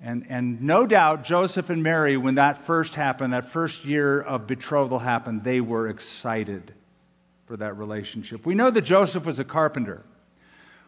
And, 0.00 0.26
and 0.28 0.62
no 0.62 0.86
doubt, 0.86 1.24
Joseph 1.24 1.70
and 1.70 1.82
Mary, 1.82 2.16
when 2.16 2.34
that 2.34 2.58
first 2.58 2.94
happened, 2.94 3.32
that 3.32 3.46
first 3.46 3.84
year 3.84 4.20
of 4.20 4.46
betrothal 4.46 4.98
happened, 4.98 5.42
they 5.42 5.60
were 5.60 5.88
excited 5.88 6.74
for 7.46 7.56
that 7.56 7.76
relationship. 7.76 8.44
We 8.44 8.54
know 8.54 8.70
that 8.70 8.82
Joseph 8.82 9.24
was 9.24 9.38
a 9.38 9.44
carpenter. 9.44 10.04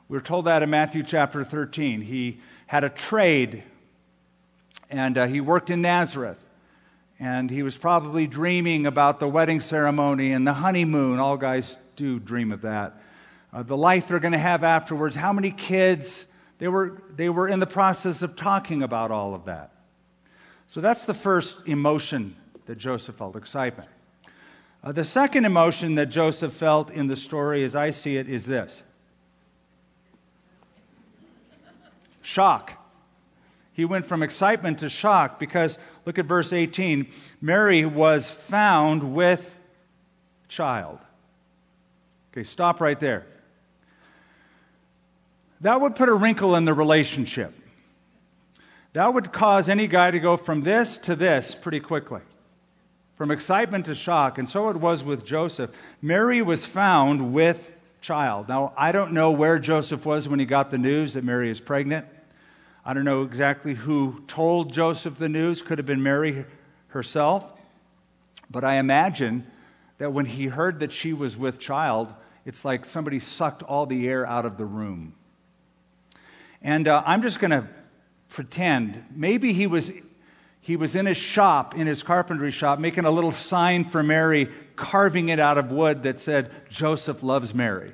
We 0.08 0.18
are 0.18 0.22
told 0.22 0.44
that 0.44 0.62
in 0.62 0.70
Matthew 0.70 1.02
chapter 1.02 1.42
13. 1.42 2.02
He 2.02 2.40
had 2.66 2.84
a 2.84 2.90
trade, 2.90 3.62
and 4.90 5.16
uh, 5.16 5.26
he 5.26 5.40
worked 5.40 5.70
in 5.70 5.80
Nazareth. 5.80 6.44
And 7.20 7.50
he 7.50 7.62
was 7.62 7.76
probably 7.76 8.26
dreaming 8.26 8.86
about 8.86 9.18
the 9.18 9.26
wedding 9.26 9.60
ceremony 9.60 10.32
and 10.32 10.46
the 10.46 10.52
honeymoon. 10.52 11.18
All 11.18 11.36
guys 11.36 11.76
do 11.96 12.20
dream 12.20 12.52
of 12.52 12.60
that. 12.62 12.94
Uh, 13.52 13.62
the 13.62 13.76
life 13.76 14.06
they're 14.06 14.20
going 14.20 14.32
to 14.32 14.38
have 14.38 14.62
afterwards. 14.62 15.16
How 15.16 15.32
many 15.32 15.50
kids? 15.50 16.26
They 16.58 16.68
were, 16.68 17.00
they 17.14 17.28
were 17.28 17.48
in 17.48 17.60
the 17.60 17.66
process 17.66 18.22
of 18.22 18.36
talking 18.36 18.82
about 18.82 19.10
all 19.10 19.34
of 19.34 19.44
that. 19.44 19.72
So 20.66 20.80
that's 20.80 21.04
the 21.04 21.14
first 21.14 21.66
emotion 21.66 22.36
that 22.66 22.76
Joseph 22.76 23.14
felt 23.14 23.36
excitement. 23.36 23.88
Uh, 24.82 24.92
the 24.92 25.04
second 25.04 25.44
emotion 25.44 25.94
that 25.96 26.06
Joseph 26.06 26.52
felt 26.52 26.90
in 26.90 27.06
the 27.06 27.16
story, 27.16 27.64
as 27.64 27.74
I 27.74 27.90
see 27.90 28.16
it, 28.16 28.28
is 28.28 28.46
this 28.46 28.82
shock. 32.22 32.74
He 33.72 33.84
went 33.84 34.04
from 34.04 34.22
excitement 34.22 34.80
to 34.80 34.90
shock 34.90 35.38
because, 35.38 35.78
look 36.04 36.18
at 36.18 36.26
verse 36.26 36.52
18 36.52 37.06
Mary 37.40 37.86
was 37.86 38.28
found 38.28 39.14
with 39.14 39.54
child. 40.48 40.98
Okay, 42.32 42.42
stop 42.42 42.80
right 42.80 42.98
there. 42.98 43.26
That 45.60 45.80
would 45.80 45.96
put 45.96 46.08
a 46.08 46.14
wrinkle 46.14 46.54
in 46.54 46.64
the 46.64 46.74
relationship. 46.74 47.54
That 48.92 49.12
would 49.12 49.32
cause 49.32 49.68
any 49.68 49.86
guy 49.86 50.10
to 50.10 50.18
go 50.18 50.36
from 50.36 50.62
this 50.62 50.98
to 50.98 51.14
this 51.14 51.54
pretty 51.54 51.80
quickly, 51.80 52.22
from 53.16 53.30
excitement 53.30 53.86
to 53.86 53.94
shock. 53.94 54.38
And 54.38 54.48
so 54.48 54.68
it 54.70 54.76
was 54.76 55.04
with 55.04 55.24
Joseph. 55.24 55.70
Mary 56.00 56.42
was 56.42 56.64
found 56.64 57.32
with 57.32 57.70
child. 58.00 58.48
Now, 58.48 58.72
I 58.76 58.92
don't 58.92 59.12
know 59.12 59.30
where 59.30 59.58
Joseph 59.58 60.06
was 60.06 60.28
when 60.28 60.38
he 60.38 60.46
got 60.46 60.70
the 60.70 60.78
news 60.78 61.14
that 61.14 61.24
Mary 61.24 61.50
is 61.50 61.60
pregnant. 61.60 62.06
I 62.84 62.94
don't 62.94 63.04
know 63.04 63.22
exactly 63.22 63.74
who 63.74 64.22
told 64.26 64.72
Joseph 64.72 65.16
the 65.16 65.28
news. 65.28 65.60
Could 65.60 65.78
have 65.78 65.86
been 65.86 66.02
Mary 66.02 66.46
herself. 66.88 67.52
But 68.50 68.64
I 68.64 68.76
imagine 68.76 69.46
that 69.98 70.12
when 70.12 70.24
he 70.24 70.46
heard 70.46 70.80
that 70.80 70.92
she 70.92 71.12
was 71.12 71.36
with 71.36 71.58
child, 71.58 72.14
it's 72.46 72.64
like 72.64 72.86
somebody 72.86 73.18
sucked 73.18 73.62
all 73.62 73.84
the 73.84 74.08
air 74.08 74.26
out 74.26 74.46
of 74.46 74.56
the 74.56 74.64
room. 74.64 75.14
And 76.62 76.88
uh, 76.88 77.02
I'm 77.06 77.22
just 77.22 77.40
going 77.40 77.50
to 77.50 77.68
pretend 78.28 79.04
maybe 79.14 79.52
he 79.52 79.66
was, 79.66 79.92
he 80.60 80.76
was 80.76 80.96
in 80.96 81.06
his 81.06 81.16
shop, 81.16 81.76
in 81.76 81.86
his 81.86 82.02
carpentry 82.02 82.50
shop, 82.50 82.78
making 82.78 83.04
a 83.04 83.10
little 83.10 83.32
sign 83.32 83.84
for 83.84 84.02
Mary, 84.02 84.48
carving 84.76 85.28
it 85.28 85.38
out 85.38 85.58
of 85.58 85.70
wood 85.70 86.02
that 86.04 86.20
said, 86.20 86.50
Joseph 86.70 87.22
loves 87.22 87.54
Mary. 87.54 87.92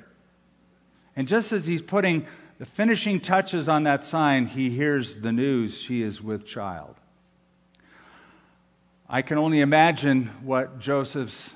And 1.15 1.27
just 1.27 1.51
as 1.51 1.65
he's 1.65 1.81
putting 1.81 2.25
the 2.57 2.65
finishing 2.65 3.19
touches 3.19 3.67
on 3.67 3.83
that 3.83 4.05
sign, 4.05 4.45
he 4.45 4.69
hears 4.69 5.17
the 5.17 5.31
news 5.31 5.79
she 5.79 6.01
is 6.01 6.21
with 6.21 6.45
child. 6.45 6.95
I 9.07 9.21
can 9.21 9.37
only 9.37 9.59
imagine 9.59 10.27
what 10.41 10.79
Joseph's 10.79 11.53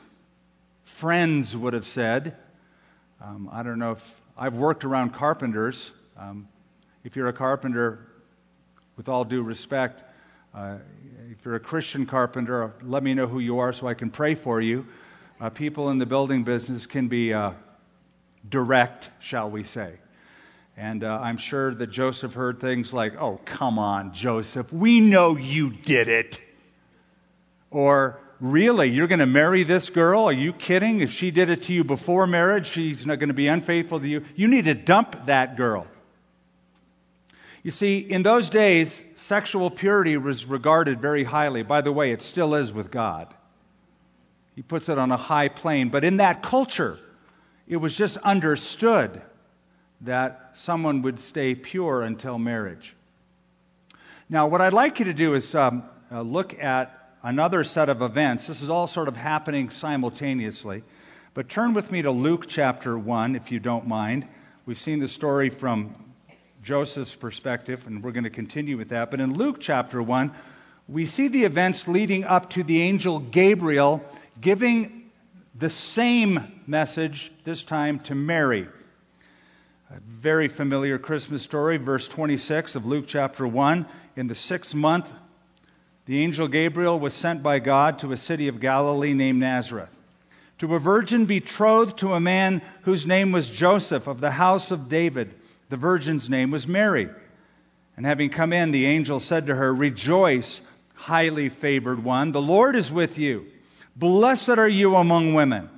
friends 0.84 1.56
would 1.56 1.74
have 1.74 1.86
said. 1.86 2.36
Um, 3.22 3.50
I 3.52 3.64
don't 3.64 3.80
know 3.80 3.94
if 3.94 4.22
I've 4.38 4.58
worked 4.58 4.84
around 4.84 5.14
carpenters. 5.14 5.92
Um, 6.18 6.49
if 7.04 7.16
you're 7.16 7.28
a 7.28 7.34
carpenter, 7.34 8.06
with 8.98 9.08
all 9.08 9.24
due 9.24 9.42
respect, 9.42 10.04
uh, 10.54 10.76
if 11.32 11.46
you're 11.46 11.56
a 11.56 11.60
Christian 11.60 12.06
carpenter, 12.06 12.74
let 12.84 13.02
me 13.02 13.14
know 13.14 13.28
who 13.28 13.40
you 13.40 13.60
are 13.60 13.72
so 13.72 13.88
I 13.88 13.94
can 13.94 14.10
pray 14.10 14.36
for 14.36 14.60
you. 14.60 14.86
Uh, 15.40 15.50
people 15.50 15.90
in 15.90 16.00
the 16.00 16.06
building 16.06 16.44
business 16.44 16.86
can 16.86 17.08
be 17.08 17.34
uh, 17.34 17.52
direct, 18.48 19.10
shall 19.20 19.50
we 19.50 19.64
say. 19.64 19.94
And 20.76 21.04
uh, 21.04 21.20
I'm 21.22 21.38
sure 21.38 21.74
that 21.74 21.88
Joseph 21.88 22.34
heard 22.34 22.60
things 22.60 22.94
like, 22.94 23.16
oh, 23.22 23.40
come 23.46 23.80
on, 23.80 24.14
Joseph, 24.14 24.74
we 24.74 25.00
know 25.00 25.38
you 25.38 25.72
did 25.72 26.08
it. 26.08 26.42
Or, 27.72 28.20
really, 28.42 28.90
you're 28.90 29.08
going 29.08 29.20
to 29.20 29.26
marry 29.26 29.64
this 29.64 29.90
girl? 29.90 30.26
Are 30.26 30.34
you 30.34 30.52
kidding? 30.52 31.02
If 31.02 31.12
she 31.12 31.32
did 31.32 31.50
it 31.50 31.62
to 31.64 31.74
you 31.74 31.84
before 31.84 32.28
marriage, 32.28 32.68
she's 32.68 33.06
not 33.06 33.20
going 33.20 33.30
to 33.30 33.34
be 33.34 33.48
unfaithful 33.48 34.00
to 34.00 34.08
you. 34.08 34.26
You 34.36 34.48
need 34.48 34.66
to 34.66 34.74
dump 34.74 35.26
that 35.26 35.56
girl. 35.56 35.88
You 37.64 37.72
see, 37.72 37.98
in 37.98 38.24
those 38.24 38.50
days, 38.50 39.04
sexual 39.16 39.70
purity 39.70 40.16
was 40.18 40.46
regarded 40.46 41.02
very 41.02 41.26
highly. 41.26 41.62
By 41.62 41.82
the 41.82 41.92
way, 41.92 42.12
it 42.12 42.22
still 42.22 42.56
is 42.56 42.72
with 42.72 42.90
God. 42.90 43.34
He 44.56 44.62
puts 44.62 44.90
it 44.90 44.98
on 44.98 45.12
a 45.12 45.18
high 45.18 45.50
plane. 45.50 45.90
But 45.90 46.04
in 46.04 46.18
that 46.18 46.42
culture, 46.42 47.00
it 47.68 47.78
was 47.78 47.96
just 47.96 48.18
understood 48.18 49.22
that 50.02 50.52
someone 50.54 51.02
would 51.02 51.20
stay 51.20 51.54
pure 51.54 52.02
until 52.02 52.38
marriage. 52.38 52.96
Now, 54.30 54.48
what 54.48 54.62
I'd 54.62 54.74
like 54.74 55.00
you 55.00 55.06
to 55.06 55.14
do 55.14 55.34
is 55.34 55.54
um, 55.56 55.84
uh, 56.12 56.22
look 56.22 56.62
at 56.62 57.16
another 57.24 57.64
set 57.64 57.90
of 57.90 58.02
events. 58.02 58.48
This 58.48 58.62
is 58.62 58.70
all 58.70 58.88
sort 58.88 59.08
of 59.08 59.18
happening 59.18 59.70
simultaneously. 59.70 60.84
But 61.34 61.50
turn 61.50 61.74
with 61.74 61.92
me 61.92 62.02
to 62.02 62.12
Luke 62.12 62.46
chapter 62.48 62.98
1, 62.98 63.36
if 63.36 63.52
you 63.52 63.60
don't 63.60 63.88
mind. 63.88 64.28
We've 64.66 64.80
seen 64.80 65.00
the 65.00 65.08
story 65.08 65.50
from 65.50 66.09
Joseph's 66.70 67.16
perspective, 67.16 67.88
and 67.88 68.04
we're 68.04 68.12
going 68.12 68.26
to 68.26 68.30
continue 68.30 68.78
with 68.78 68.90
that. 68.90 69.10
But 69.10 69.20
in 69.20 69.34
Luke 69.34 69.58
chapter 69.60 70.04
1, 70.04 70.32
we 70.88 71.04
see 71.04 71.28
the 71.28 71.44
events 71.44 71.88
leading 71.88 72.24
up 72.24 72.52
to 72.52 72.62
the 72.62 72.84
angel 72.84 73.18
Gabriel 73.18 74.06
giving 74.40 75.10
the 75.56 75.72
same 75.72 76.62
message, 76.68 77.32
this 77.44 77.64
time 77.64 77.98
to 78.02 78.14
Mary. 78.14 78.68
A 79.90 80.00
very 80.02 80.48
familiar 80.48 81.00
Christmas 81.00 81.42
story, 81.42 81.78
verse 81.78 82.08
26 82.08 82.76
of 82.76 82.86
Luke 82.86 83.06
chapter 83.08 83.48
1. 83.48 83.88
In 84.16 84.28
the 84.28 84.36
sixth 84.36 84.76
month, 84.76 85.12
the 86.06 86.24
angel 86.24 86.48
Gabriel 86.48 87.00
was 87.00 87.16
sent 87.16 87.42
by 87.42 87.58
God 87.58 87.98
to 87.98 88.12
a 88.12 88.18
city 88.18 88.48
of 88.48 88.60
Galilee 88.60 89.16
named 89.16 89.40
Nazareth, 89.40 89.98
to 90.60 90.76
a 90.76 90.80
virgin 90.80 91.26
betrothed 91.26 91.98
to 91.98 92.14
a 92.14 92.20
man 92.20 92.62
whose 92.84 93.08
name 93.08 93.32
was 93.32 93.50
Joseph 93.50 94.06
of 94.06 94.20
the 94.20 94.32
house 94.34 94.70
of 94.70 94.88
David. 94.88 95.34
The 95.70 95.78
virgin's 95.78 96.30
name 96.30 96.52
was 96.52 96.68
Mary. 96.68 97.10
And 97.96 98.06
having 98.06 98.30
come 98.30 98.54
in, 98.54 98.72
the 98.72 98.86
angel 98.86 99.20
said 99.20 99.46
to 99.48 99.56
her, 99.56 99.74
Rejoice, 99.74 100.62
highly 100.96 101.50
favored 101.50 102.04
one, 102.04 102.32
the 102.32 102.42
Lord 102.42 102.76
is 102.76 102.92
with 102.92 103.18
you. 103.18 103.48
Blessed 103.96 104.50
are 104.50 104.68
you 104.68 104.96
among 104.96 105.34
women. 105.34 105.70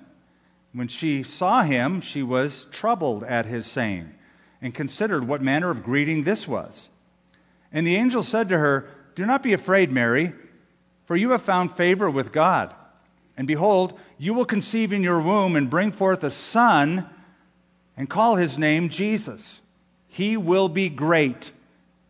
When 0.73 0.87
she 0.87 1.23
saw 1.23 1.63
him, 1.63 1.99
she 1.99 2.23
was 2.23 2.65
troubled 2.71 3.23
at 3.23 3.45
his 3.45 3.65
saying, 3.65 4.13
and 4.61 4.73
considered 4.73 5.27
what 5.27 5.41
manner 5.41 5.69
of 5.69 5.83
greeting 5.83 6.23
this 6.23 6.47
was. 6.47 6.89
And 7.73 7.85
the 7.85 7.95
angel 7.95 8.23
said 8.23 8.47
to 8.49 8.57
her, 8.57 8.87
do 9.15 9.25
not 9.25 9.43
be 9.43 9.53
afraid, 9.53 9.91
Mary, 9.91 10.33
for 11.03 11.15
you 11.15 11.31
have 11.31 11.41
found 11.41 11.71
favor 11.71 12.09
with 12.09 12.31
God. 12.31 12.73
And 13.35 13.47
behold, 13.47 13.99
you 14.17 14.33
will 14.33 14.45
conceive 14.45 14.93
in 14.93 15.03
your 15.03 15.21
womb 15.21 15.55
and 15.55 15.69
bring 15.69 15.91
forth 15.91 16.23
a 16.23 16.29
son 16.29 17.09
and 17.97 18.09
call 18.09 18.35
his 18.35 18.57
name 18.57 18.89
Jesus. 18.89 19.61
He 20.13 20.35
will 20.35 20.67
be 20.67 20.89
great 20.89 21.53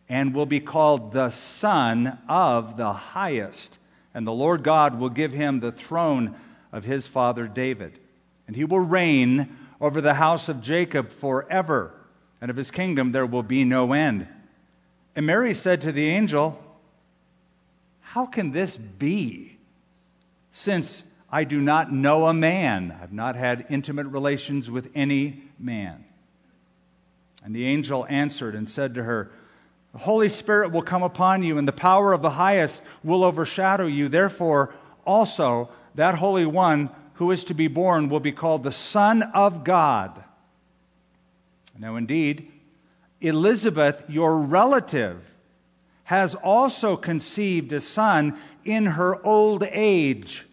and 0.08 0.34
will 0.34 0.44
be 0.44 0.58
called 0.58 1.12
the 1.12 1.30
Son 1.30 2.18
of 2.28 2.76
the 2.76 2.92
Highest. 2.92 3.78
And 4.12 4.26
the 4.26 4.32
Lord 4.32 4.64
God 4.64 4.98
will 4.98 5.08
give 5.08 5.32
him 5.32 5.60
the 5.60 5.70
throne 5.70 6.34
of 6.72 6.84
his 6.84 7.06
father 7.06 7.46
David. 7.46 8.00
And 8.48 8.56
he 8.56 8.64
will 8.64 8.80
reign 8.80 9.56
over 9.80 10.00
the 10.00 10.14
house 10.14 10.48
of 10.48 10.60
Jacob 10.60 11.10
forever, 11.10 11.94
and 12.40 12.50
of 12.50 12.56
his 12.56 12.72
kingdom 12.72 13.12
there 13.12 13.24
will 13.24 13.44
be 13.44 13.64
no 13.64 13.92
end. 13.92 14.26
And 15.14 15.24
Mary 15.24 15.54
said 15.54 15.80
to 15.82 15.92
the 15.92 16.08
angel, 16.08 16.60
how 18.00 18.26
can 18.26 18.50
this 18.50 18.76
be? 18.76 19.58
Since 20.50 21.04
I 21.30 21.44
do 21.44 21.60
not 21.60 21.92
know 21.92 22.26
a 22.26 22.34
man, 22.34 22.98
I've 23.00 23.12
not 23.12 23.36
had 23.36 23.66
intimate 23.70 24.08
relations 24.08 24.68
with 24.68 24.90
any 24.92 25.44
man. 25.56 26.04
And 27.44 27.54
the 27.54 27.66
angel 27.66 28.06
answered 28.08 28.54
and 28.54 28.68
said 28.68 28.94
to 28.94 29.02
her, 29.02 29.30
The 29.92 29.98
Holy 29.98 30.28
Spirit 30.28 30.70
will 30.70 30.82
come 30.82 31.02
upon 31.02 31.42
you, 31.42 31.58
and 31.58 31.66
the 31.66 31.72
power 31.72 32.12
of 32.12 32.22
the 32.22 32.30
highest 32.30 32.82
will 33.02 33.24
overshadow 33.24 33.86
you. 33.86 34.08
Therefore, 34.08 34.74
also, 35.04 35.68
that 35.94 36.16
Holy 36.16 36.46
One 36.46 36.90
who 37.14 37.30
is 37.30 37.44
to 37.44 37.54
be 37.54 37.68
born 37.68 38.08
will 38.08 38.20
be 38.20 38.32
called 38.32 38.62
the 38.62 38.72
Son 38.72 39.22
of 39.22 39.64
God. 39.64 40.24
Now, 41.78 41.96
indeed, 41.96 42.50
Elizabeth, 43.20 44.04
your 44.08 44.40
relative, 44.40 45.36
has 46.04 46.34
also 46.34 46.96
conceived 46.96 47.72
a 47.72 47.80
son 47.80 48.38
in 48.64 48.86
her 48.86 49.24
old 49.24 49.62
age. 49.62 50.46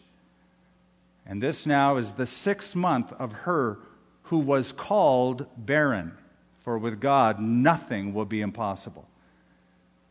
And 1.25 1.41
this 1.41 1.65
now 1.65 1.97
is 1.97 2.13
the 2.13 2.25
sixth 2.25 2.75
month 2.75 3.11
of 3.13 3.33
her 3.33 3.79
who 4.23 4.37
was 4.37 4.71
called 4.71 5.47
barren, 5.57 6.17
for 6.59 6.77
with 6.77 6.99
God 6.99 7.39
nothing 7.39 8.13
will 8.13 8.25
be 8.25 8.41
impossible. 8.41 9.07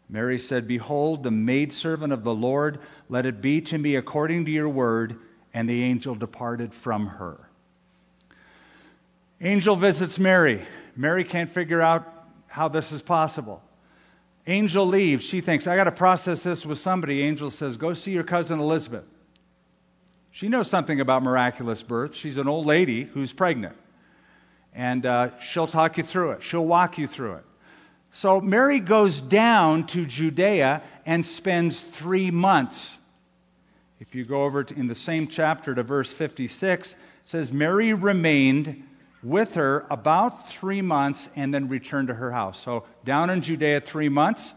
Mary 0.09 0.39
said, 0.39 0.67
Behold, 0.67 1.23
the 1.23 1.31
maidservant 1.31 2.13
of 2.13 2.25
the 2.25 2.35
Lord, 2.35 2.81
let 3.09 3.27
it 3.27 3.41
be 3.41 3.61
to 3.63 3.79
me 3.79 3.95
according 3.95 4.47
to 4.47 4.51
your 4.51 4.69
word. 4.69 5.19
And 5.55 5.69
the 5.69 5.83
angel 5.83 6.15
departed 6.15 6.75
from 6.75 7.07
her. 7.07 7.49
Angel 9.41 9.77
visits 9.77 10.19
Mary. 10.19 10.63
Mary 10.97 11.25
can't 11.25 11.49
figure 11.49 11.81
out 11.81 12.13
how 12.49 12.69
this 12.69 12.93
is 12.93 13.03
possible. 13.03 13.63
Angel 14.47 14.87
leaves. 14.87 15.25
She 15.25 15.41
thinks, 15.41 15.67
I 15.67 15.77
got 15.77 15.85
to 15.85 15.93
process 15.93 16.43
this 16.43 16.65
with 16.65 16.79
somebody. 16.79 17.23
Angel 17.23 17.51
says, 17.51 17.77
Go 17.77 17.93
see 17.93 18.13
your 18.13 18.25
cousin 18.25 18.61
Elizabeth. 18.61 19.05
She 20.31 20.49
knows 20.49 20.69
something 20.69 21.01
about 21.01 21.23
miraculous 21.23 21.83
birth. 21.83 22.15
She's 22.15 22.37
an 22.37 22.49
old 22.49 22.65
lady 22.65 23.05
who's 23.05 23.33
pregnant. 23.33 23.77
And 24.75 25.05
uh, 25.07 25.39
she'll 25.41 25.67
talk 25.67 25.99
you 25.99 26.05
through 26.05 26.33
it, 26.33 26.43
she'll 26.43 26.67
walk 26.67 26.99
you 26.99 27.07
through 27.07 27.35
it. 27.35 27.45
So 28.11 28.41
Mary 28.41 28.81
goes 28.81 29.21
down 29.21 29.87
to 29.89 30.07
Judea 30.07 30.83
and 31.05 31.25
spends 31.25 31.81
three 31.81 32.31
months. 32.31 32.97
If 34.01 34.15
you 34.15 34.25
go 34.25 34.45
over 34.45 34.65
to, 34.65 34.75
in 34.75 34.87
the 34.87 34.95
same 34.95 35.27
chapter 35.27 35.75
to 35.75 35.83
verse 35.83 36.13
56, 36.13 36.93
it 36.93 36.99
says, 37.25 37.53
Mary 37.53 37.93
remained 37.93 38.85
with 39.23 39.55
her 39.55 39.87
about 39.91 40.51
three 40.51 40.81
months 40.81 41.29
and 41.35 41.53
then 41.53 41.69
returned 41.69 42.09
to 42.09 42.15
her 42.15 42.31
house. 42.31 42.59
So 42.59 42.85
down 43.05 43.31
in 43.31 43.43
Judea, 43.43 43.81
three 43.81 44.09
months, 44.09 44.55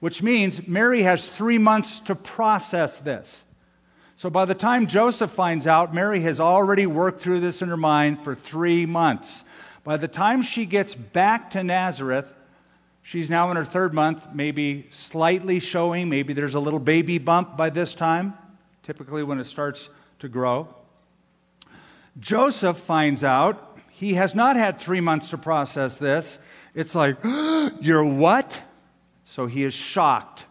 which 0.00 0.22
means 0.22 0.66
Mary 0.66 1.02
has 1.02 1.28
three 1.28 1.58
months 1.58 2.00
to 2.00 2.14
process 2.14 2.98
this. 3.00 3.44
So 4.20 4.28
by 4.28 4.44
the 4.44 4.54
time 4.54 4.86
Joseph 4.86 5.30
finds 5.30 5.66
out, 5.66 5.94
Mary 5.94 6.20
has 6.20 6.40
already 6.40 6.86
worked 6.86 7.22
through 7.22 7.40
this 7.40 7.62
in 7.62 7.70
her 7.70 7.76
mind 7.78 8.22
for 8.22 8.34
three 8.34 8.84
months. 8.84 9.44
By 9.82 9.96
the 9.96 10.08
time 10.08 10.42
she 10.42 10.66
gets 10.66 10.94
back 10.94 11.52
to 11.52 11.64
Nazareth, 11.64 12.30
she's 13.00 13.30
now 13.30 13.50
in 13.50 13.56
her 13.56 13.64
third 13.64 13.94
month, 13.94 14.28
maybe 14.34 14.88
slightly 14.90 15.58
showing, 15.58 16.10
maybe 16.10 16.34
there's 16.34 16.54
a 16.54 16.60
little 16.60 16.78
baby 16.78 17.16
bump 17.16 17.56
by 17.56 17.70
this 17.70 17.94
time, 17.94 18.34
typically 18.82 19.22
when 19.22 19.40
it 19.40 19.44
starts 19.44 19.88
to 20.18 20.28
grow. 20.28 20.68
Joseph 22.18 22.76
finds 22.76 23.24
out 23.24 23.78
he 23.90 24.12
has 24.12 24.34
not 24.34 24.54
had 24.54 24.78
three 24.78 25.00
months 25.00 25.30
to 25.30 25.38
process 25.38 25.96
this. 25.96 26.38
It's 26.74 26.94
like, 26.94 27.16
you're 27.24 28.04
what? 28.04 28.60
So 29.24 29.46
he 29.46 29.64
is 29.64 29.72
shocked. 29.72 30.44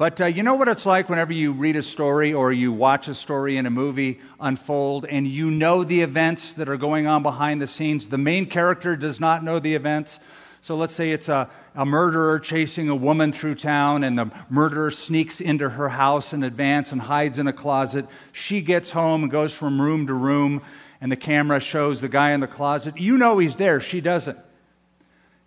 But 0.00 0.18
uh, 0.18 0.24
you 0.24 0.42
know 0.42 0.54
what 0.54 0.68
it's 0.68 0.86
like 0.86 1.10
whenever 1.10 1.34
you 1.34 1.52
read 1.52 1.76
a 1.76 1.82
story 1.82 2.32
or 2.32 2.54
you 2.54 2.72
watch 2.72 3.06
a 3.08 3.14
story 3.14 3.58
in 3.58 3.66
a 3.66 3.70
movie 3.70 4.18
unfold 4.40 5.04
and 5.04 5.28
you 5.28 5.50
know 5.50 5.84
the 5.84 6.00
events 6.00 6.54
that 6.54 6.70
are 6.70 6.78
going 6.78 7.06
on 7.06 7.22
behind 7.22 7.60
the 7.60 7.66
scenes. 7.66 8.06
The 8.06 8.16
main 8.16 8.46
character 8.46 8.96
does 8.96 9.20
not 9.20 9.44
know 9.44 9.58
the 9.58 9.74
events. 9.74 10.18
So 10.62 10.74
let's 10.74 10.94
say 10.94 11.10
it's 11.10 11.28
a, 11.28 11.50
a 11.74 11.84
murderer 11.84 12.40
chasing 12.40 12.88
a 12.88 12.96
woman 12.96 13.30
through 13.30 13.56
town, 13.56 14.02
and 14.02 14.18
the 14.18 14.32
murderer 14.48 14.90
sneaks 14.90 15.38
into 15.38 15.68
her 15.68 15.90
house 15.90 16.32
in 16.32 16.44
advance 16.44 16.92
and 16.92 17.02
hides 17.02 17.38
in 17.38 17.46
a 17.46 17.52
closet. 17.52 18.06
She 18.32 18.62
gets 18.62 18.92
home 18.92 19.24
and 19.24 19.30
goes 19.30 19.52
from 19.52 19.82
room 19.82 20.06
to 20.06 20.14
room, 20.14 20.62
and 21.02 21.12
the 21.12 21.16
camera 21.16 21.60
shows 21.60 22.00
the 22.00 22.08
guy 22.08 22.30
in 22.30 22.40
the 22.40 22.46
closet. 22.46 22.96
You 22.96 23.18
know 23.18 23.36
he's 23.36 23.56
there, 23.56 23.80
she 23.80 24.00
doesn't. 24.00 24.38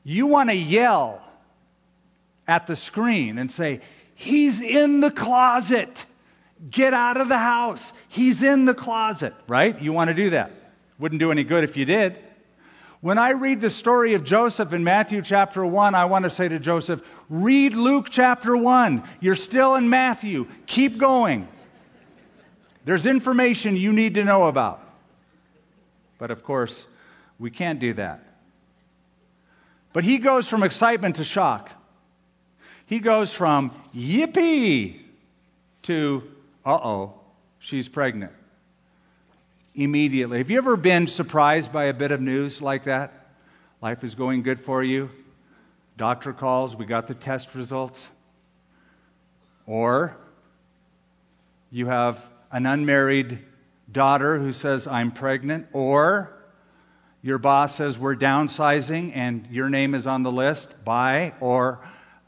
You 0.04 0.28
want 0.28 0.52
to 0.52 0.56
yell 0.56 1.24
at 2.48 2.68
the 2.68 2.76
screen 2.76 3.40
and 3.40 3.52
say, 3.52 3.82
He's 4.16 4.62
in 4.62 5.00
the 5.00 5.12
closet. 5.12 6.06
Get 6.70 6.94
out 6.94 7.20
of 7.20 7.28
the 7.28 7.38
house. 7.38 7.94
He's 8.08 8.42
in 8.42 8.66
the 8.66 8.74
closet, 8.74 9.34
right? 9.48 9.80
You 9.82 9.92
want 9.94 10.10
to 10.10 10.14
do 10.14 10.30
that. 10.32 10.52
Wouldn't 11.00 11.20
do 11.20 11.32
any 11.32 11.44
good 11.44 11.64
if 11.64 11.76
you 11.76 11.86
did. 11.86 12.18
When 13.02 13.18
I 13.18 13.32
read 13.32 13.60
the 13.60 13.70
story 13.70 14.14
of 14.14 14.24
Joseph 14.24 14.72
in 14.72 14.86
Matthew 14.86 15.22
chapter 15.22 15.66
1, 15.66 15.94
I 15.94 16.06
want 16.06 16.24
to 16.24 16.30
say 16.30 16.48
to 16.48 16.58
Joseph, 16.58 17.02
read 17.30 17.74
Luke 17.74 18.08
chapter 18.10 18.56
1. 18.56 19.04
You're 19.20 19.36
still 19.36 19.76
in 19.76 19.90
Matthew. 19.90 20.48
Keep 20.68 21.00
going. 21.00 21.50
There's 22.86 23.06
information 23.06 23.76
you 23.76 23.92
need 23.92 24.14
to 24.14 24.24
know 24.24 24.48
about. 24.48 24.80
But 26.18 26.32
of 26.32 26.44
course, 26.44 26.88
we 27.40 27.52
can't 27.52 27.80
do 27.80 27.92
that. 27.96 28.24
But 29.92 30.06
he 30.06 30.18
goes 30.18 30.48
from 30.48 30.64
excitement 30.64 31.18
to 31.18 31.26
shock. 31.26 31.72
He 32.86 33.00
goes 33.00 33.34
from 33.34 33.72
yippee 33.96 35.00
to 35.84 36.24
uh 36.66 36.80
oh, 36.82 37.14
she's 37.60 37.90
pregnant. 37.90 38.32
Immediately. 39.76 40.38
Have 40.38 40.52
you 40.52 40.58
ever 40.58 40.78
been 40.78 41.08
surprised 41.08 41.74
by 41.74 41.86
a 41.86 41.94
bit 41.94 42.12
of 42.12 42.22
news 42.22 42.62
like 42.62 42.84
that? 42.84 43.12
Life 43.82 44.04
is 44.04 44.16
going 44.16 44.44
good 44.44 44.60
for 44.60 44.84
you. 44.84 45.10
Doctor 45.98 46.32
calls, 46.32 46.76
we 46.76 46.86
got 46.86 47.08
the 47.08 47.14
test 47.14 47.56
results. 47.56 48.10
Or 49.66 50.16
you 51.72 51.88
have 51.88 52.30
an 52.52 52.66
unmarried 52.66 53.40
daughter 53.92 54.38
who 54.38 54.52
says, 54.52 54.88
I'm 54.88 55.12
pregnant. 55.12 55.68
Or 55.74 56.34
your 57.22 57.38
boss 57.38 57.76
says, 57.76 57.98
We're 57.98 58.16
downsizing 58.16 59.12
and 59.16 59.48
your 59.50 59.70
name 59.70 59.96
is 59.96 60.06
on 60.06 60.24
the 60.24 60.32
list. 60.32 60.84
Bye. 60.86 61.34
Or 61.40 61.80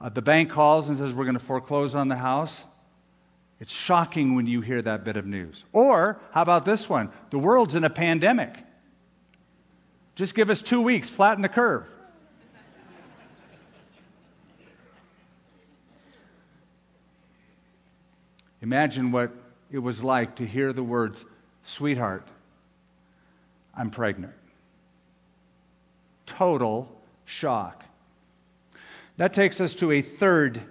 uh, 0.06 0.10
the 0.10 0.22
bank 0.22 0.52
calls 0.52 0.88
and 0.88 1.00
says, 1.00 1.16
We're 1.16 1.24
going 1.24 1.34
to 1.34 1.44
foreclose 1.44 1.96
on 1.96 2.10
the 2.10 2.16
house. 2.16 2.64
It's 3.60 3.72
shocking 3.72 4.36
when 4.36 4.46
you 4.46 4.62
hear 4.62 4.80
that 4.84 5.04
bit 5.04 5.18
of 5.18 5.26
news. 5.26 5.64
Or, 5.74 6.20
how 6.32 6.44
about 6.44 6.64
this 6.64 6.88
one? 6.88 7.10
The 7.32 7.40
world's 7.40 7.74
in 7.74 7.84
a 7.84 7.90
pandemic. 7.90 8.56
Just 10.14 10.36
give 10.36 10.52
us 10.52 10.62
two 10.62 10.80
weeks, 10.80 11.10
flatten 11.10 11.42
the 11.42 11.50
curve. 11.50 11.88
Imagine 18.62 19.12
what 19.12 19.32
it 19.72 19.80
was 19.80 20.04
like 20.04 20.36
to 20.36 20.46
hear 20.46 20.72
the 20.72 20.84
words, 20.84 21.26
Sweetheart, 21.64 22.28
I'm 23.76 23.90
pregnant. 23.90 24.34
Total 26.28 26.92
shock. 27.26 27.84
That 29.18 29.34
takes 29.34 29.62
us 29.62 29.74
to 29.76 29.92
a 29.92 30.02
third 30.02 30.62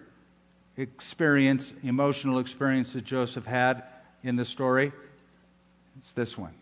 experience, 0.76 1.74
emotional 1.82 2.38
experience 2.38 2.92
that 2.92 3.04
Joseph 3.04 3.46
had 3.46 3.84
in 4.22 4.36
the 4.36 4.44
story? 4.44 4.92
It's 5.98 6.12
this 6.12 6.36
one. 6.36 6.54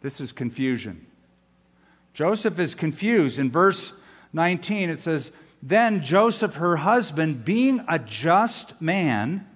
This 0.00 0.20
is 0.20 0.32
confusion. 0.32 1.06
Joseph 2.14 2.58
is 2.58 2.74
confused. 2.74 3.38
In 3.38 3.50
verse 3.50 3.92
19, 4.32 4.90
it 4.90 5.00
says, 5.00 5.30
Then 5.62 6.02
Joseph, 6.02 6.56
her 6.56 6.76
husband, 6.76 7.44
being 7.44 7.84
a 7.86 7.98
just 7.98 8.80
man 8.80 9.46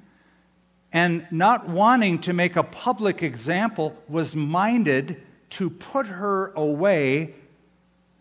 and 0.92 1.26
not 1.32 1.68
wanting 1.68 2.20
to 2.20 2.32
make 2.32 2.54
a 2.54 2.62
public 2.62 3.22
example, 3.22 3.96
was 4.08 4.36
minded 4.36 5.20
to 5.50 5.70
put 5.70 6.06
her 6.06 6.52
away 6.54 7.34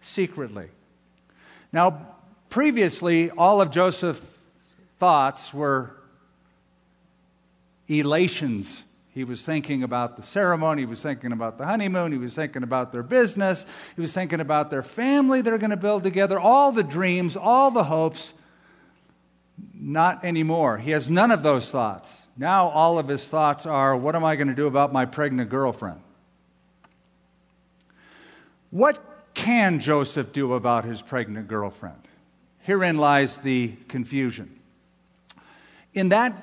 secretly. 0.01 0.69
Now, 1.71 2.12
previously, 2.53 3.31
all 3.31 3.61
of 3.61 3.71
Joseph's 3.71 4.37
thoughts 4.99 5.51
were 5.55 5.89
elations. 7.89 8.83
He 9.09 9.23
was 9.23 9.43
thinking 9.43 9.81
about 9.81 10.17
the 10.17 10.21
ceremony. 10.21 10.83
He 10.83 10.85
was 10.85 11.01
thinking 11.01 11.31
about 11.31 11.57
the 11.57 11.65
honeymoon. 11.65 12.11
He 12.11 12.19
was 12.19 12.35
thinking 12.35 12.61
about 12.61 12.91
their 12.91 13.01
business. 13.01 13.65
He 13.95 14.01
was 14.01 14.13
thinking 14.13 14.39
about 14.39 14.69
their 14.69 14.83
family 14.83 15.41
they're 15.41 15.57
going 15.57 15.71
to 15.71 15.77
build 15.77 16.03
together, 16.03 16.39
all 16.39 16.71
the 16.71 16.83
dreams, 16.83 17.35
all 17.35 17.71
the 17.71 17.85
hopes. 17.85 18.35
Not 19.73 20.23
anymore. 20.23 20.77
He 20.77 20.91
has 20.91 21.09
none 21.09 21.31
of 21.31 21.41
those 21.41 21.71
thoughts. 21.71 22.21
Now, 22.37 22.67
all 22.67 22.99
of 22.99 23.07
his 23.07 23.27
thoughts 23.27 23.65
are 23.65 23.97
what 23.97 24.15
am 24.15 24.23
I 24.23 24.35
going 24.35 24.47
to 24.47 24.53
do 24.53 24.67
about 24.67 24.93
my 24.93 25.05
pregnant 25.05 25.49
girlfriend? 25.49 26.01
What 28.69 29.03
can 29.33 29.79
Joseph 29.79 30.31
do 30.31 30.53
about 30.53 30.85
his 30.85 31.01
pregnant 31.01 31.47
girlfriend? 31.47 32.02
Herein 32.63 32.97
lies 32.97 33.37
the 33.37 33.73
confusion. 33.89 34.59
In 35.93 36.09
that 36.09 36.33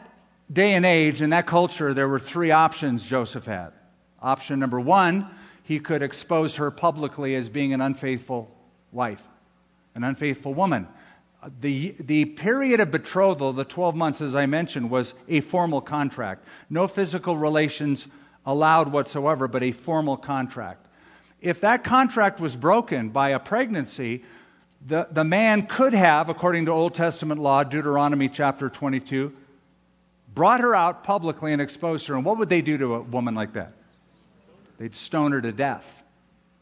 day 0.53 0.75
and 0.75 0.85
age, 0.85 1.23
in 1.23 1.31
that 1.31 1.47
culture, 1.47 1.95
there 1.95 2.09
were 2.09 2.19
three 2.19 2.51
options 2.51 3.03
Joseph 3.03 3.47
had. 3.47 3.73
Option 4.21 4.61
number 4.61 4.79
one, 4.79 5.29
he 5.63 5.81
could 5.81 6.03
expose 6.03 6.57
her 6.57 6.71
publicly 6.71 7.35
as 7.35 7.49
being 7.49 7.73
an 7.73 7.81
unfaithful 7.81 8.55
wife, 8.93 9.27
an 9.95 10.05
unfaithful 10.05 10.53
woman. 10.53 10.89
The, 11.61 11.97
the 11.99 12.27
period 12.27 12.81
of 12.81 12.91
betrothal, 12.91 13.55
the 13.55 13.65
12 13.65 13.95
months, 13.95 14.21
as 14.21 14.37
I 14.37 14.45
mentioned, 14.45 14.91
was 14.91 15.15
a 15.27 15.41
formal 15.41 15.81
contract. 15.81 16.45
No 16.69 16.87
physical 16.87 17.39
relations 17.39 18.09
allowed 18.45 18.93
whatsoever, 18.93 19.49
but 19.49 19.63
a 19.63 19.73
formal 19.73 20.19
contract. 20.19 20.87
If 21.41 21.63
that 21.63 21.83
contract 21.83 22.41
was 22.41 22.57
broken 22.57 23.09
by 23.09 23.31
a 23.31 23.39
pregnancy, 23.39 24.23
the, 24.87 25.09
the 25.11 25.25
man 25.25 25.67
could 25.67 25.93
have, 25.93 26.29
according 26.29 26.67
to 26.67 26.73
Old 26.73 26.95
Testament 26.95 27.41
law, 27.41 27.65
Deuteronomy 27.65 28.29
chapter 28.29 28.71
22, 28.71 29.35
brought 30.33 30.61
her 30.61 30.75
out 30.75 31.05
publicly 31.05 31.53
and 31.53 31.61
exposed 31.61 32.07
her. 32.07 32.15
And 32.15 32.25
what 32.25 32.39
would 32.39 32.49
they 32.49 32.63
do 32.63 32.79
to 32.79 32.95
a 32.95 33.01
woman 33.01 33.35
like 33.35 33.53
that? 33.55 33.73
They'd 34.79 34.95
stone 34.95 35.33
her 35.33 35.41
to 35.41 35.53
death. 35.53 36.03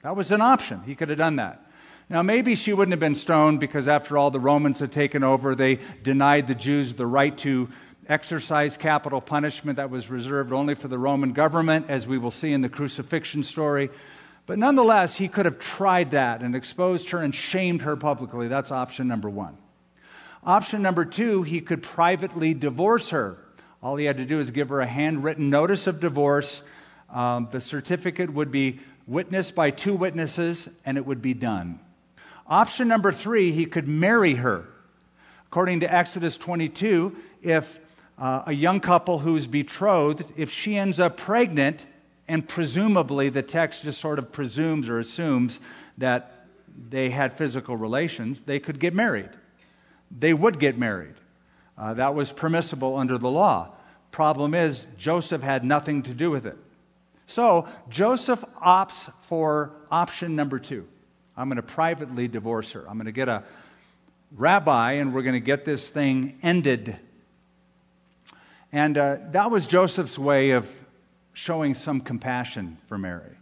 That 0.02 0.16
was 0.16 0.32
an 0.32 0.40
option. 0.40 0.82
He 0.84 0.94
could 0.94 1.08
have 1.08 1.18
done 1.18 1.36
that. 1.36 1.64
Now, 2.10 2.22
maybe 2.22 2.54
she 2.54 2.72
wouldn't 2.72 2.92
have 2.92 3.00
been 3.00 3.14
stoned 3.14 3.60
because, 3.60 3.86
after 3.86 4.16
all, 4.16 4.30
the 4.30 4.40
Romans 4.40 4.80
had 4.80 4.90
taken 4.90 5.22
over. 5.22 5.54
They 5.54 5.78
denied 6.02 6.46
the 6.46 6.54
Jews 6.54 6.94
the 6.94 7.06
right 7.06 7.36
to 7.38 7.68
exercise 8.08 8.78
capital 8.78 9.20
punishment 9.20 9.76
that 9.76 9.90
was 9.90 10.08
reserved 10.08 10.52
only 10.52 10.74
for 10.74 10.88
the 10.88 10.98
Roman 10.98 11.32
government, 11.32 11.86
as 11.90 12.06
we 12.06 12.16
will 12.16 12.30
see 12.30 12.52
in 12.52 12.62
the 12.62 12.68
crucifixion 12.70 13.42
story. 13.42 13.90
But 14.48 14.58
nonetheless, 14.58 15.16
he 15.16 15.28
could 15.28 15.44
have 15.44 15.58
tried 15.58 16.12
that 16.12 16.40
and 16.40 16.56
exposed 16.56 17.10
her 17.10 17.18
and 17.18 17.34
shamed 17.34 17.82
her 17.82 17.96
publicly. 17.96 18.48
That's 18.48 18.72
option 18.72 19.06
number 19.06 19.28
one. 19.28 19.58
Option 20.42 20.80
number 20.80 21.04
two, 21.04 21.42
he 21.42 21.60
could 21.60 21.82
privately 21.82 22.54
divorce 22.54 23.10
her. 23.10 23.36
All 23.82 23.96
he 23.96 24.06
had 24.06 24.16
to 24.16 24.24
do 24.24 24.40
is 24.40 24.50
give 24.50 24.70
her 24.70 24.80
a 24.80 24.86
handwritten 24.86 25.50
notice 25.50 25.86
of 25.86 26.00
divorce. 26.00 26.62
Um, 27.10 27.48
the 27.50 27.60
certificate 27.60 28.32
would 28.32 28.50
be 28.50 28.80
witnessed 29.06 29.54
by 29.54 29.70
two 29.70 29.94
witnesses, 29.94 30.66
and 30.82 30.96
it 30.96 31.04
would 31.04 31.20
be 31.20 31.34
done. 31.34 31.78
Option 32.46 32.88
number 32.88 33.12
three, 33.12 33.52
he 33.52 33.66
could 33.66 33.86
marry 33.86 34.36
her. 34.36 34.64
According 35.48 35.80
to 35.80 35.94
Exodus 35.94 36.38
22, 36.38 37.14
if 37.42 37.78
uh, 38.16 38.44
a 38.46 38.52
young 38.52 38.80
couple 38.80 39.18
who's 39.18 39.46
betrothed, 39.46 40.24
if 40.38 40.50
she 40.50 40.78
ends 40.78 40.98
up 40.98 41.18
pregnant, 41.18 41.84
and 42.28 42.46
presumably 42.46 43.30
the 43.30 43.42
text 43.42 43.82
just 43.82 44.00
sort 44.00 44.18
of 44.18 44.30
presumes 44.30 44.88
or 44.88 44.98
assumes 44.98 45.60
that 45.96 46.46
they 46.88 47.10
had 47.10 47.32
physical 47.32 47.76
relations, 47.76 48.40
they 48.42 48.60
could 48.60 48.78
get 48.78 48.94
married. 48.94 49.30
They 50.16 50.34
would 50.34 50.58
get 50.58 50.78
married. 50.78 51.14
Uh, 51.76 51.94
that 51.94 52.14
was 52.14 52.32
permissible 52.32 52.96
under 52.96 53.18
the 53.18 53.30
law. 53.30 53.74
Problem 54.10 54.54
is, 54.54 54.86
Joseph 54.96 55.42
had 55.42 55.64
nothing 55.64 56.02
to 56.04 56.14
do 56.14 56.30
with 56.30 56.46
it. 56.46 56.56
So 57.26 57.68
Joseph 57.88 58.44
opts 58.64 59.12
for 59.22 59.72
option 59.90 60.34
number 60.34 60.58
two. 60.58 60.86
I'm 61.36 61.48
going 61.48 61.56
to 61.56 61.62
privately 61.62 62.26
divorce 62.26 62.72
her. 62.72 62.88
I'm 62.88 62.96
going 62.96 63.06
to 63.06 63.12
get 63.12 63.28
a 63.28 63.44
rabbi 64.34 64.92
and 64.92 65.14
we're 65.14 65.22
going 65.22 65.34
to 65.34 65.40
get 65.40 65.64
this 65.64 65.88
thing 65.88 66.38
ended. 66.42 66.96
And 68.72 68.98
uh, 68.98 69.18
that 69.30 69.50
was 69.50 69.66
Joseph's 69.66 70.18
way 70.18 70.50
of 70.50 70.82
showing 71.38 71.74
some 71.74 72.00
compassion 72.00 72.78
for 72.86 72.98
Mary. 72.98 73.36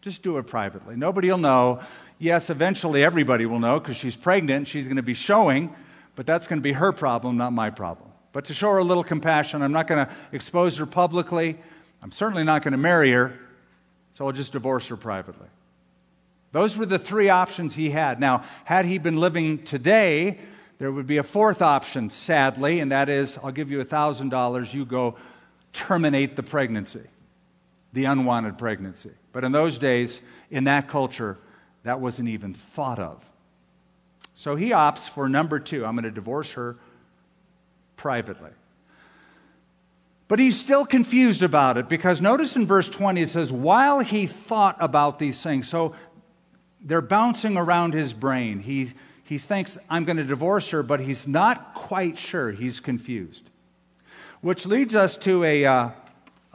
Just 0.00 0.22
do 0.22 0.38
it 0.38 0.46
privately. 0.46 0.96
Nobody 0.96 1.30
will 1.30 1.38
know. 1.38 1.80
Yes, 2.18 2.50
eventually 2.50 3.04
everybody 3.04 3.46
will 3.46 3.58
know 3.58 3.78
because 3.78 3.96
she's 3.96 4.16
pregnant. 4.16 4.68
She's 4.68 4.86
going 4.86 4.96
to 4.96 5.02
be 5.02 5.14
showing 5.14 5.74
but 6.16 6.26
that's 6.26 6.46
going 6.46 6.58
to 6.58 6.62
be 6.62 6.72
her 6.72 6.90
problem, 6.92 7.36
not 7.36 7.52
my 7.52 7.70
problem. 7.70 8.10
But 8.32 8.46
to 8.46 8.54
show 8.54 8.72
her 8.72 8.78
a 8.78 8.84
little 8.84 9.04
compassion, 9.04 9.62
I'm 9.62 9.72
not 9.72 9.86
going 9.86 10.04
to 10.04 10.12
expose 10.32 10.76
her 10.78 10.86
publicly. 10.86 11.58
I'm 12.02 12.10
certainly 12.10 12.42
not 12.42 12.62
going 12.62 12.72
to 12.72 12.78
marry 12.78 13.12
her, 13.12 13.34
so 14.12 14.26
I'll 14.26 14.32
just 14.32 14.52
divorce 14.52 14.88
her 14.88 14.96
privately. 14.96 15.46
Those 16.52 16.76
were 16.76 16.86
the 16.86 16.98
three 16.98 17.28
options 17.28 17.74
he 17.74 17.90
had. 17.90 18.18
Now, 18.18 18.44
had 18.64 18.86
he 18.86 18.98
been 18.98 19.18
living 19.18 19.62
today, 19.64 20.38
there 20.78 20.90
would 20.90 21.06
be 21.06 21.18
a 21.18 21.22
fourth 21.22 21.60
option, 21.60 22.08
sadly, 22.08 22.80
and 22.80 22.92
that 22.92 23.08
is 23.08 23.38
I'll 23.42 23.52
give 23.52 23.70
you 23.70 23.82
$1,000, 23.84 24.74
you 24.74 24.84
go 24.86 25.16
terminate 25.74 26.36
the 26.36 26.42
pregnancy, 26.42 27.02
the 27.96 28.04
unwanted 28.04 28.58
pregnancy. 28.58 29.12
But 29.32 29.42
in 29.42 29.52
those 29.52 29.78
days, 29.78 30.20
in 30.50 30.64
that 30.64 30.86
culture, 30.86 31.38
that 31.82 31.98
wasn't 31.98 32.28
even 32.28 32.52
thought 32.52 32.98
of. 32.98 33.24
So 34.34 34.54
he 34.54 34.70
opts 34.70 35.08
for 35.08 35.30
number 35.30 35.58
two 35.58 35.86
I'm 35.86 35.94
going 35.94 36.04
to 36.04 36.10
divorce 36.10 36.52
her 36.52 36.76
privately. 37.96 38.50
But 40.28 40.38
he's 40.38 40.60
still 40.60 40.84
confused 40.84 41.42
about 41.42 41.78
it 41.78 41.88
because 41.88 42.20
notice 42.20 42.54
in 42.54 42.66
verse 42.66 42.90
20 42.90 43.22
it 43.22 43.30
says, 43.30 43.50
while 43.50 44.00
he 44.00 44.26
thought 44.26 44.76
about 44.78 45.18
these 45.18 45.42
things. 45.42 45.66
So 45.66 45.94
they're 46.82 47.00
bouncing 47.00 47.56
around 47.56 47.94
his 47.94 48.12
brain. 48.12 48.58
He, 48.58 48.90
he 49.24 49.38
thinks, 49.38 49.78
I'm 49.88 50.04
going 50.04 50.18
to 50.18 50.24
divorce 50.24 50.68
her, 50.68 50.82
but 50.82 51.00
he's 51.00 51.26
not 51.26 51.72
quite 51.72 52.18
sure. 52.18 52.50
He's 52.50 52.78
confused. 52.78 53.48
Which 54.42 54.66
leads 54.66 54.94
us 54.94 55.16
to 55.18 55.44
a, 55.44 55.64
uh, 55.64 55.90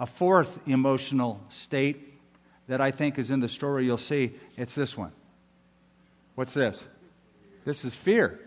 a 0.02 0.06
fourth 0.08 0.68
emotional 0.68 1.40
state 1.50 2.12
that 2.68 2.82
I 2.82 2.90
think 2.90 3.20
is 3.20 3.30
in 3.30 3.40
the 3.40 3.48
story 3.48 3.86
you'll 3.86 3.98
see. 3.98 4.32
It's 4.58 4.74
this 4.74 4.98
one. 4.98 5.12
What's 6.34 6.56
this? 6.56 6.90
This 7.66 7.86
is 7.86 7.96
fear. 7.96 8.40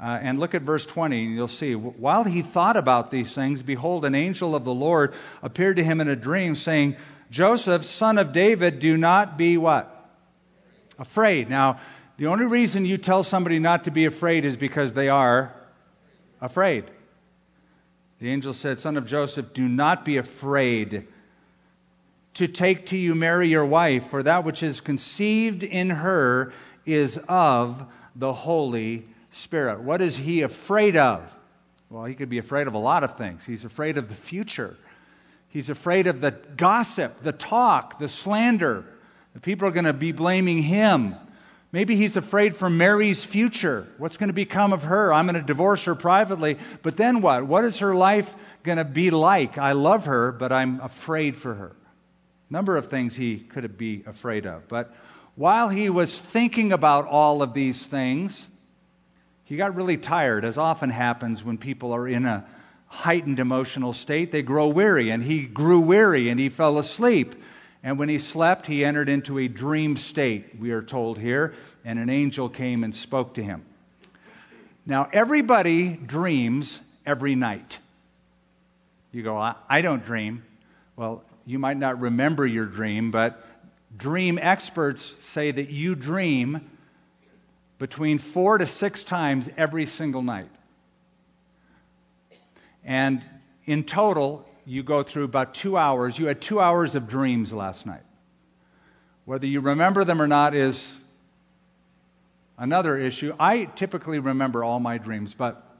Uh, 0.00 0.20
and 0.22 0.38
look 0.38 0.54
at 0.54 0.62
verse 0.62 0.86
20, 0.86 1.24
and 1.24 1.34
you'll 1.34 1.48
see. 1.48 1.74
While 1.74 2.22
he 2.22 2.40
thought 2.40 2.76
about 2.76 3.10
these 3.10 3.34
things, 3.34 3.64
behold, 3.64 4.04
an 4.04 4.14
angel 4.14 4.54
of 4.54 4.62
the 4.62 4.72
Lord 4.72 5.12
appeared 5.42 5.74
to 5.76 5.84
him 5.84 6.00
in 6.00 6.06
a 6.06 6.14
dream, 6.14 6.54
saying, 6.54 6.94
Joseph, 7.32 7.82
son 7.82 8.16
of 8.16 8.32
David, 8.32 8.78
do 8.78 8.96
not 8.96 9.36
be 9.36 9.56
what? 9.56 10.08
Afraid. 11.00 11.50
Now, 11.50 11.80
the 12.16 12.28
only 12.28 12.46
reason 12.46 12.84
you 12.84 12.96
tell 12.96 13.24
somebody 13.24 13.58
not 13.58 13.84
to 13.84 13.90
be 13.90 14.04
afraid 14.04 14.44
is 14.44 14.56
because 14.56 14.92
they 14.92 15.08
are 15.08 15.52
afraid. 16.40 16.84
The 18.20 18.30
angel 18.30 18.52
said, 18.52 18.80
Son 18.80 18.96
of 18.96 19.06
Joseph, 19.06 19.52
do 19.52 19.68
not 19.68 20.04
be 20.04 20.16
afraid 20.16 21.06
to 22.34 22.48
take 22.48 22.86
to 22.86 22.96
you 22.96 23.14
Mary 23.14 23.48
your 23.48 23.66
wife, 23.66 24.06
for 24.06 24.22
that 24.22 24.44
which 24.44 24.62
is 24.62 24.80
conceived 24.80 25.62
in 25.62 25.90
her 25.90 26.52
is 26.84 27.18
of 27.28 27.84
the 28.16 28.32
Holy 28.32 29.06
Spirit. 29.30 29.80
What 29.80 30.00
is 30.00 30.16
he 30.16 30.42
afraid 30.42 30.96
of? 30.96 31.38
Well, 31.90 32.04
he 32.04 32.14
could 32.14 32.28
be 32.28 32.38
afraid 32.38 32.66
of 32.66 32.74
a 32.74 32.78
lot 32.78 33.04
of 33.04 33.16
things. 33.16 33.44
He's 33.44 33.64
afraid 33.64 33.98
of 33.98 34.08
the 34.08 34.14
future. 34.14 34.76
He's 35.48 35.70
afraid 35.70 36.06
of 36.08 36.20
the 36.20 36.32
gossip, 36.56 37.22
the 37.22 37.32
talk, 37.32 37.98
the 37.98 38.08
slander. 38.08 38.84
The 39.34 39.40
people 39.40 39.68
are 39.68 39.72
going 39.72 39.84
to 39.84 39.92
be 39.92 40.12
blaming 40.12 40.62
him. 40.62 41.14
Maybe 41.74 41.96
he's 41.96 42.16
afraid 42.16 42.54
for 42.54 42.70
Mary's 42.70 43.24
future. 43.24 43.88
What's 43.98 44.16
going 44.16 44.28
to 44.28 44.32
become 44.32 44.72
of 44.72 44.84
her? 44.84 45.12
I'm 45.12 45.26
going 45.26 45.34
to 45.34 45.42
divorce 45.42 45.86
her 45.86 45.96
privately. 45.96 46.56
But 46.84 46.96
then 46.96 47.20
what? 47.20 47.46
What 47.48 47.64
is 47.64 47.78
her 47.78 47.96
life 47.96 48.32
going 48.62 48.78
to 48.78 48.84
be 48.84 49.10
like? 49.10 49.58
I 49.58 49.72
love 49.72 50.06
her, 50.06 50.30
but 50.30 50.52
I'm 50.52 50.78
afraid 50.78 51.36
for 51.36 51.52
her. 51.54 51.74
Number 52.48 52.76
of 52.76 52.86
things 52.86 53.16
he 53.16 53.38
could 53.38 53.76
be 53.76 54.04
afraid 54.06 54.46
of. 54.46 54.68
But 54.68 54.94
while 55.34 55.68
he 55.68 55.90
was 55.90 56.16
thinking 56.16 56.72
about 56.72 57.08
all 57.08 57.42
of 57.42 57.54
these 57.54 57.84
things, 57.84 58.46
he 59.42 59.56
got 59.56 59.74
really 59.74 59.96
tired, 59.96 60.44
as 60.44 60.56
often 60.56 60.90
happens 60.90 61.42
when 61.42 61.58
people 61.58 61.92
are 61.92 62.06
in 62.06 62.24
a 62.24 62.46
heightened 62.86 63.40
emotional 63.40 63.92
state. 63.92 64.30
They 64.30 64.42
grow 64.42 64.68
weary, 64.68 65.10
and 65.10 65.24
he 65.24 65.44
grew 65.44 65.80
weary 65.80 66.28
and 66.28 66.38
he 66.38 66.50
fell 66.50 66.78
asleep. 66.78 67.34
And 67.84 67.98
when 67.98 68.08
he 68.08 68.18
slept, 68.18 68.64
he 68.64 68.82
entered 68.82 69.10
into 69.10 69.38
a 69.38 69.46
dream 69.46 69.98
state, 69.98 70.58
we 70.58 70.70
are 70.70 70.82
told 70.82 71.18
here, 71.18 71.52
and 71.84 71.98
an 71.98 72.08
angel 72.08 72.48
came 72.48 72.82
and 72.82 72.94
spoke 72.94 73.34
to 73.34 73.42
him. 73.42 73.62
Now, 74.86 75.10
everybody 75.12 75.94
dreams 75.94 76.80
every 77.04 77.34
night. 77.34 77.78
You 79.12 79.22
go, 79.22 79.36
I, 79.36 79.82
don't 79.82 80.02
dream. 80.02 80.44
Well, 80.96 81.24
you 81.44 81.58
might 81.58 81.76
not 81.76 82.00
remember 82.00 82.46
your 82.46 82.64
dream, 82.64 83.10
but 83.10 83.46
dream 83.94 84.38
experts 84.40 85.14
say 85.22 85.50
that 85.50 85.68
you 85.68 85.94
dream 85.94 86.70
between 87.78 88.18
four 88.18 88.56
to 88.56 88.66
six 88.66 89.04
times 89.04 89.50
every 89.58 89.84
single 89.84 90.22
night. 90.22 90.50
And 92.82 93.22
in 93.66 93.84
total, 93.84 94.48
you 94.66 94.82
go 94.82 95.02
through 95.02 95.24
about 95.24 95.54
two 95.54 95.76
hours. 95.76 96.18
You 96.18 96.26
had 96.26 96.40
two 96.40 96.60
hours 96.60 96.94
of 96.94 97.08
dreams 97.08 97.52
last 97.52 97.86
night. 97.86 98.02
Whether 99.24 99.46
you 99.46 99.60
remember 99.60 100.04
them 100.04 100.20
or 100.20 100.26
not 100.26 100.54
is 100.54 101.00
another 102.58 102.96
issue. 102.96 103.34
I 103.38 103.64
typically 103.64 104.18
remember 104.18 104.62
all 104.62 104.80
my 104.80 104.98
dreams, 104.98 105.34
but 105.34 105.78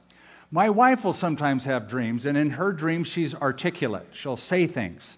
my 0.51 0.69
wife 0.69 1.03
will 1.03 1.13
sometimes 1.13 1.65
have 1.65 1.87
dreams, 1.87 2.25
and 2.25 2.37
in 2.37 2.51
her 2.51 2.71
dreams, 2.71 3.07
she's 3.07 3.33
articulate. 3.35 4.07
She'll 4.11 4.37
say 4.37 4.67
things, 4.67 5.17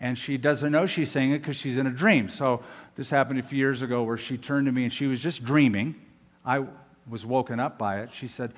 and 0.00 0.16
she 0.16 0.36
doesn't 0.38 0.72
know 0.72 0.86
she's 0.86 1.10
saying 1.10 1.32
it 1.32 1.38
because 1.38 1.56
she's 1.56 1.76
in 1.76 1.86
a 1.86 1.90
dream. 1.90 2.28
So, 2.28 2.62
this 2.96 3.10
happened 3.10 3.38
a 3.38 3.42
few 3.42 3.58
years 3.58 3.82
ago 3.82 4.02
where 4.02 4.16
she 4.16 4.36
turned 4.36 4.66
to 4.66 4.72
me 4.72 4.84
and 4.84 4.92
she 4.92 5.06
was 5.06 5.22
just 5.22 5.44
dreaming 5.44 5.94
I 6.44 6.64
was 7.08 7.26
woken 7.26 7.60
up 7.60 7.78
by 7.78 8.00
it. 8.00 8.10
She 8.12 8.26
said, 8.28 8.52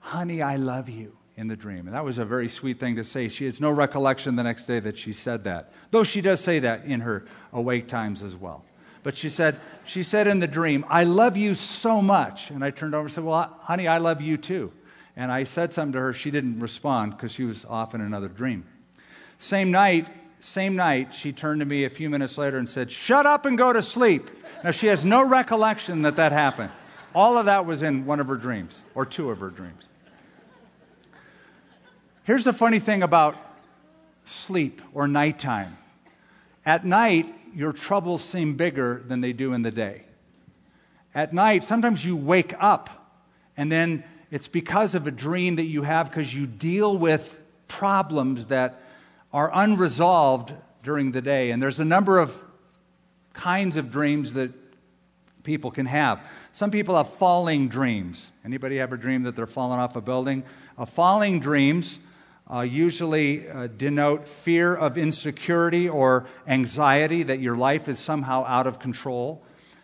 Honey, 0.00 0.42
I 0.42 0.56
love 0.56 0.88
you 0.88 1.16
in 1.36 1.48
the 1.48 1.56
dream. 1.56 1.86
And 1.86 1.94
that 1.94 2.04
was 2.04 2.18
a 2.18 2.24
very 2.24 2.48
sweet 2.48 2.78
thing 2.78 2.96
to 2.96 3.04
say. 3.04 3.28
She 3.28 3.46
has 3.46 3.60
no 3.60 3.70
recollection 3.70 4.36
the 4.36 4.42
next 4.42 4.66
day 4.66 4.80
that 4.80 4.98
she 4.98 5.12
said 5.12 5.44
that, 5.44 5.72
though 5.90 6.04
she 6.04 6.20
does 6.20 6.40
say 6.40 6.58
that 6.60 6.84
in 6.84 7.00
her 7.00 7.24
awake 7.52 7.88
times 7.88 8.22
as 8.22 8.36
well. 8.36 8.64
But 9.02 9.16
she 9.16 9.28
said, 9.28 9.58
she 9.84 10.02
said 10.02 10.26
in 10.26 10.38
the 10.38 10.46
dream, 10.46 10.84
I 10.88 11.04
love 11.04 11.36
you 11.36 11.54
so 11.54 12.00
much. 12.00 12.50
And 12.50 12.64
I 12.64 12.70
turned 12.70 12.94
over 12.94 13.06
and 13.06 13.12
said, 13.12 13.24
Well, 13.24 13.56
honey, 13.60 13.88
I 13.88 13.98
love 13.98 14.20
you 14.20 14.36
too. 14.36 14.72
And 15.16 15.32
I 15.32 15.44
said 15.44 15.72
something 15.72 15.92
to 15.92 16.00
her. 16.00 16.12
She 16.12 16.30
didn't 16.30 16.60
respond 16.60 17.16
because 17.16 17.32
she 17.32 17.44
was 17.44 17.64
off 17.64 17.94
in 17.94 18.00
another 18.00 18.28
dream. 18.28 18.64
Same 19.38 19.70
night, 19.70 20.06
same 20.38 20.76
night, 20.76 21.14
she 21.14 21.32
turned 21.32 21.60
to 21.60 21.66
me 21.66 21.84
a 21.84 21.90
few 21.90 22.08
minutes 22.08 22.38
later 22.38 22.58
and 22.58 22.68
said, 22.68 22.90
Shut 22.90 23.26
up 23.26 23.44
and 23.44 23.58
go 23.58 23.72
to 23.72 23.82
sleep. 23.82 24.30
Now, 24.64 24.70
she 24.70 24.86
has 24.86 25.04
no 25.04 25.24
recollection 25.24 26.02
that 26.02 26.16
that 26.16 26.32
happened. 26.32 26.70
All 27.14 27.36
of 27.36 27.46
that 27.46 27.66
was 27.66 27.82
in 27.82 28.06
one 28.06 28.20
of 28.20 28.28
her 28.28 28.36
dreams, 28.36 28.82
or 28.94 29.04
two 29.04 29.30
of 29.30 29.40
her 29.40 29.50
dreams. 29.50 29.88
Here's 32.24 32.44
the 32.44 32.52
funny 32.52 32.78
thing 32.78 33.02
about 33.02 33.36
sleep 34.24 34.80
or 34.94 35.08
nighttime 35.08 35.76
at 36.64 36.84
night, 36.84 37.26
your 37.54 37.72
troubles 37.72 38.22
seem 38.22 38.54
bigger 38.54 39.02
than 39.06 39.20
they 39.20 39.32
do 39.32 39.52
in 39.52 39.62
the 39.62 39.70
day. 39.70 40.04
At 41.14 41.32
night, 41.32 41.64
sometimes 41.64 42.04
you 42.04 42.16
wake 42.16 42.54
up, 42.58 43.14
and 43.56 43.70
then 43.70 44.04
it's 44.30 44.48
because 44.48 44.94
of 44.94 45.06
a 45.06 45.10
dream 45.10 45.56
that 45.56 45.64
you 45.64 45.82
have 45.82 46.08
because 46.08 46.34
you 46.34 46.46
deal 46.46 46.96
with 46.96 47.38
problems 47.68 48.46
that 48.46 48.80
are 49.32 49.50
unresolved 49.52 50.54
during 50.84 51.12
the 51.12 51.20
day. 51.20 51.50
And 51.50 51.62
there's 51.62 51.80
a 51.80 51.84
number 51.84 52.18
of 52.18 52.42
kinds 53.34 53.76
of 53.76 53.90
dreams 53.90 54.34
that 54.34 54.52
people 55.42 55.70
can 55.70 55.86
have. 55.86 56.24
Some 56.52 56.70
people 56.70 56.96
have 56.96 57.10
falling 57.10 57.68
dreams. 57.68 58.30
Anybody 58.44 58.78
ever 58.78 58.96
dream 58.96 59.24
that 59.24 59.34
they're 59.34 59.46
falling 59.46 59.80
off 59.80 59.96
a 59.96 60.00
building? 60.00 60.44
Uh, 60.78 60.84
falling 60.84 61.40
dreams 61.40 61.98
uh, 62.50 62.60
usually 62.60 63.48
uh, 63.48 63.68
denote 63.68 64.28
fear 64.28 64.74
of 64.74 64.98
insecurity 64.98 65.88
or 65.88 66.26
anxiety 66.46 67.22
that 67.22 67.40
your 67.40 67.56
life 67.56 67.88
is 67.88 67.98
somehow 67.98 68.44
out 68.46 68.66
of 68.66 68.78
control. 68.78 69.42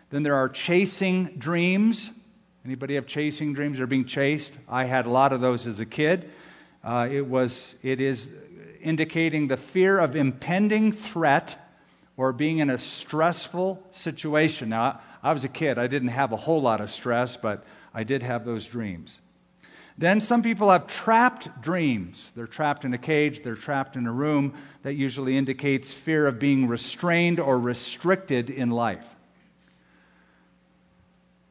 Then 0.09 0.23
there 0.23 0.35
are 0.35 0.49
chasing 0.49 1.35
dreams. 1.37 2.11
Anybody 2.65 2.95
have 2.95 3.07
chasing 3.07 3.53
dreams? 3.53 3.77
They're 3.77 3.87
being 3.87 4.05
chased. 4.05 4.53
I 4.67 4.85
had 4.85 5.05
a 5.05 5.09
lot 5.09 5.33
of 5.33 5.41
those 5.41 5.67
as 5.67 5.79
a 5.79 5.85
kid. 5.85 6.29
Uh, 6.83 7.07
it 7.11 7.25
was. 7.27 7.75
It 7.81 7.99
is 8.01 8.29
indicating 8.81 9.47
the 9.47 9.57
fear 9.57 9.99
of 9.99 10.15
impending 10.15 10.91
threat 10.91 11.57
or 12.17 12.33
being 12.33 12.59
in 12.59 12.69
a 12.69 12.77
stressful 12.77 13.81
situation. 13.91 14.69
Now, 14.69 14.99
I 15.23 15.31
was 15.31 15.43
a 15.43 15.49
kid. 15.49 15.77
I 15.77 15.87
didn't 15.87 16.09
have 16.09 16.31
a 16.31 16.37
whole 16.37 16.61
lot 16.61 16.81
of 16.81 16.89
stress, 16.89 17.37
but 17.37 17.63
I 17.93 18.03
did 18.03 18.23
have 18.23 18.45
those 18.45 18.65
dreams. 18.65 19.21
Then 19.99 20.21
some 20.21 20.41
people 20.41 20.71
have 20.71 20.87
trapped 20.87 21.61
dreams. 21.61 22.31
They're 22.33 22.47
trapped 22.47 22.85
in 22.85 22.93
a 22.93 22.97
cage, 22.97 23.43
they're 23.43 23.55
trapped 23.55 23.97
in 23.97 24.07
a 24.07 24.13
room. 24.13 24.53
That 24.83 24.93
usually 24.93 25.37
indicates 25.37 25.93
fear 25.93 26.25
of 26.25 26.39
being 26.39 26.69
restrained 26.69 27.37
or 27.37 27.59
restricted 27.59 28.49
in 28.49 28.71
life. 28.71 29.13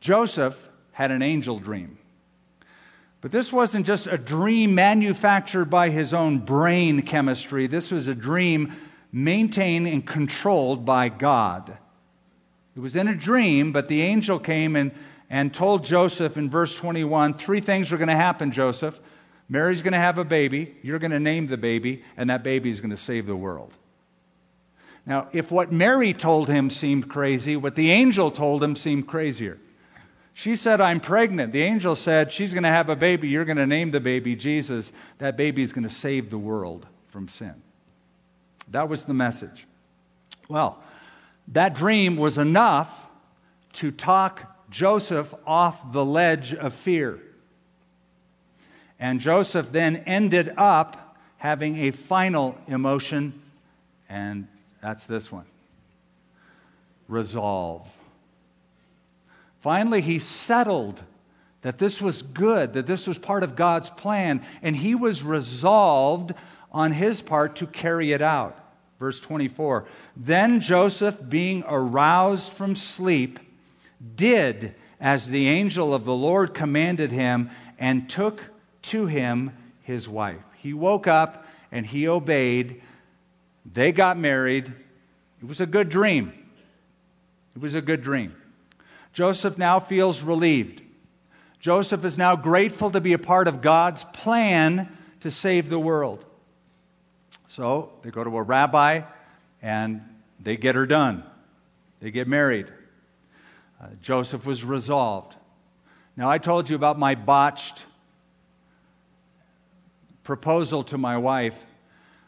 Joseph 0.00 0.70
had 0.92 1.10
an 1.10 1.20
angel 1.20 1.58
dream. 1.58 1.98
But 3.20 3.32
this 3.32 3.52
wasn't 3.52 3.84
just 3.84 4.06
a 4.06 4.16
dream 4.16 4.74
manufactured 4.74 5.66
by 5.66 5.90
his 5.90 6.14
own 6.14 6.38
brain 6.38 7.02
chemistry. 7.02 7.66
This 7.66 7.90
was 7.90 8.08
a 8.08 8.14
dream 8.14 8.72
maintained 9.12 9.86
and 9.86 10.06
controlled 10.06 10.86
by 10.86 11.10
God. 11.10 11.76
It 12.74 12.80
was 12.80 12.96
in 12.96 13.08
a 13.08 13.14
dream, 13.14 13.72
but 13.72 13.88
the 13.88 14.00
angel 14.00 14.38
came 14.38 14.74
and, 14.74 14.92
and 15.30 15.52
told 15.52 15.84
Joseph 15.84 16.36
in 16.36 16.48
verse 16.48 16.74
21 16.74 17.34
three 17.34 17.60
things 17.60 17.92
are 17.92 17.96
going 17.96 18.08
to 18.08 18.16
happen, 18.16 18.50
Joseph. 18.50 19.00
Mary's 19.48 19.80
going 19.80 19.92
to 19.92 19.98
have 19.98 20.18
a 20.18 20.24
baby, 20.24 20.76
you're 20.82 20.98
going 20.98 21.10
to 21.10 21.20
name 21.20 21.46
the 21.46 21.56
baby, 21.56 22.04
and 22.16 22.28
that 22.28 22.42
baby 22.42 22.68
is 22.68 22.80
going 22.80 22.90
to 22.90 22.96
save 22.96 23.26
the 23.26 23.36
world. 23.36 23.76
Now, 25.06 25.28
if 25.32 25.50
what 25.50 25.72
Mary 25.72 26.12
told 26.12 26.48
him 26.48 26.68
seemed 26.68 27.08
crazy, 27.08 27.56
what 27.56 27.74
the 27.74 27.90
angel 27.90 28.30
told 28.30 28.62
him 28.62 28.76
seemed 28.76 29.06
crazier. 29.06 29.58
She 30.34 30.54
said, 30.54 30.82
I'm 30.82 31.00
pregnant. 31.00 31.52
The 31.52 31.62
angel 31.62 31.96
said, 31.96 32.30
She's 32.30 32.52
going 32.52 32.62
to 32.62 32.68
have 32.68 32.88
a 32.88 32.94
baby. 32.94 33.26
You're 33.26 33.46
going 33.46 33.56
to 33.56 33.66
name 33.66 33.90
the 33.90 34.00
baby 34.00 34.36
Jesus. 34.36 34.92
That 35.16 35.36
baby 35.36 35.62
is 35.62 35.72
going 35.72 35.82
to 35.82 35.92
save 35.92 36.30
the 36.30 36.38
world 36.38 36.86
from 37.06 37.26
sin. 37.26 37.54
That 38.70 38.88
was 38.88 39.04
the 39.04 39.14
message. 39.14 39.66
Well, 40.48 40.78
that 41.48 41.74
dream 41.74 42.16
was 42.16 42.38
enough 42.38 43.08
to 43.74 43.90
talk 43.90 44.57
Joseph 44.70 45.34
off 45.46 45.92
the 45.92 46.04
ledge 46.04 46.54
of 46.54 46.72
fear. 46.72 47.20
And 48.98 49.20
Joseph 49.20 49.70
then 49.70 49.96
ended 49.96 50.52
up 50.56 51.16
having 51.38 51.76
a 51.76 51.92
final 51.92 52.58
emotion, 52.66 53.40
and 54.08 54.48
that's 54.80 55.06
this 55.06 55.30
one 55.30 55.46
resolve. 57.08 57.96
Finally, 59.60 60.02
he 60.02 60.18
settled 60.18 61.02
that 61.62 61.78
this 61.78 62.00
was 62.00 62.22
good, 62.22 62.74
that 62.74 62.86
this 62.86 63.06
was 63.06 63.18
part 63.18 63.42
of 63.42 63.56
God's 63.56 63.90
plan, 63.90 64.44
and 64.62 64.76
he 64.76 64.94
was 64.94 65.22
resolved 65.22 66.32
on 66.70 66.92
his 66.92 67.22
part 67.22 67.56
to 67.56 67.66
carry 67.66 68.12
it 68.12 68.22
out. 68.22 68.58
Verse 68.98 69.20
24 69.20 69.86
Then 70.16 70.60
Joseph, 70.60 71.18
being 71.28 71.64
aroused 71.66 72.52
from 72.52 72.76
sleep, 72.76 73.40
did 74.14 74.74
as 75.00 75.30
the 75.30 75.48
angel 75.48 75.94
of 75.94 76.04
the 76.04 76.14
Lord 76.14 76.54
commanded 76.54 77.12
him 77.12 77.50
and 77.78 78.08
took 78.08 78.42
to 78.82 79.06
him 79.06 79.52
his 79.82 80.08
wife. 80.08 80.42
He 80.56 80.72
woke 80.72 81.06
up 81.06 81.46
and 81.70 81.86
he 81.86 82.08
obeyed. 82.08 82.82
They 83.64 83.92
got 83.92 84.18
married. 84.18 84.72
It 85.40 85.46
was 85.46 85.60
a 85.60 85.66
good 85.66 85.88
dream. 85.88 86.32
It 87.54 87.62
was 87.62 87.74
a 87.74 87.80
good 87.80 88.02
dream. 88.02 88.34
Joseph 89.12 89.58
now 89.58 89.80
feels 89.80 90.22
relieved. 90.22 90.82
Joseph 91.60 92.04
is 92.04 92.16
now 92.16 92.36
grateful 92.36 92.90
to 92.90 93.00
be 93.00 93.12
a 93.12 93.18
part 93.18 93.48
of 93.48 93.60
God's 93.60 94.04
plan 94.12 94.96
to 95.20 95.30
save 95.30 95.68
the 95.68 95.78
world. 95.78 96.24
So 97.46 97.92
they 98.02 98.10
go 98.10 98.22
to 98.22 98.36
a 98.36 98.42
rabbi 98.42 99.02
and 99.60 100.02
they 100.38 100.56
get 100.56 100.76
her 100.76 100.86
done. 100.86 101.24
They 102.00 102.10
get 102.12 102.28
married. 102.28 102.72
Uh, 103.80 103.86
Joseph 104.02 104.44
was 104.44 104.64
resolved. 104.64 105.36
Now, 106.16 106.28
I 106.28 106.38
told 106.38 106.68
you 106.68 106.74
about 106.74 106.98
my 106.98 107.14
botched 107.14 107.84
proposal 110.24 110.82
to 110.84 110.98
my 110.98 111.16
wife. 111.16 111.64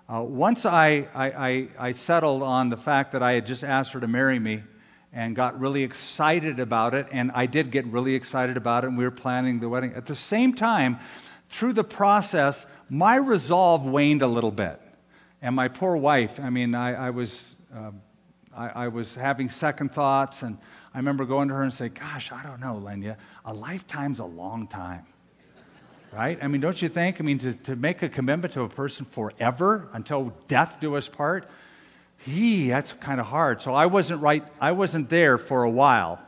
Uh, 0.08 0.22
once 0.22 0.64
I, 0.64 1.08
I, 1.12 1.30
I, 1.30 1.68
I 1.78 1.92
settled 1.92 2.42
on 2.42 2.70
the 2.70 2.76
fact 2.76 3.12
that 3.12 3.22
I 3.22 3.32
had 3.32 3.46
just 3.46 3.64
asked 3.64 3.92
her 3.92 4.00
to 4.00 4.06
marry 4.06 4.38
me 4.38 4.62
and 5.12 5.34
got 5.34 5.58
really 5.58 5.82
excited 5.82 6.60
about 6.60 6.94
it, 6.94 7.08
and 7.10 7.32
I 7.34 7.46
did 7.46 7.72
get 7.72 7.84
really 7.86 8.14
excited 8.14 8.56
about 8.56 8.84
it, 8.84 8.88
and 8.88 8.96
we 8.96 9.02
were 9.02 9.10
planning 9.10 9.58
the 9.58 9.68
wedding. 9.68 9.92
At 9.94 10.06
the 10.06 10.14
same 10.14 10.54
time, 10.54 11.00
through 11.48 11.72
the 11.72 11.82
process, 11.82 12.66
my 12.88 13.16
resolve 13.16 13.84
waned 13.84 14.22
a 14.22 14.28
little 14.28 14.52
bit. 14.52 14.80
And 15.42 15.56
my 15.56 15.66
poor 15.66 15.96
wife, 15.96 16.38
I 16.38 16.50
mean, 16.50 16.76
I, 16.76 17.08
I 17.08 17.10
was, 17.10 17.56
uh, 17.74 17.90
I, 18.56 18.68
I 18.84 18.88
was 18.88 19.16
having 19.16 19.50
second 19.50 19.90
thoughts, 19.90 20.42
and 20.42 20.58
I 20.92 20.98
remember 20.98 21.24
going 21.24 21.48
to 21.48 21.54
her 21.54 21.62
and 21.62 21.72
saying, 21.72 21.92
Gosh, 21.98 22.32
I 22.32 22.42
don't 22.42 22.60
know, 22.60 22.80
Lenya, 22.82 23.16
a 23.44 23.54
lifetime's 23.54 24.18
a 24.18 24.24
long 24.24 24.66
time. 24.66 25.06
Right? 26.12 26.38
I 26.42 26.48
mean, 26.48 26.60
don't 26.60 26.80
you 26.82 26.88
think? 26.88 27.20
I 27.20 27.24
mean, 27.24 27.38
to, 27.38 27.52
to 27.52 27.76
make 27.76 28.02
a 28.02 28.08
commitment 28.08 28.54
to 28.54 28.62
a 28.62 28.68
person 28.68 29.06
forever 29.06 29.88
until 29.92 30.34
death 30.48 30.78
do 30.80 30.96
us 30.96 31.08
part, 31.08 31.48
he, 32.18 32.68
that's 32.68 32.92
kind 32.94 33.20
of 33.20 33.26
hard. 33.26 33.62
So 33.62 33.74
I 33.74 33.86
wasn't 33.86 34.20
right, 34.20 34.44
I 34.60 34.72
wasn't 34.72 35.08
there 35.08 35.38
for 35.38 35.62
a 35.62 35.70
while. 35.70 36.20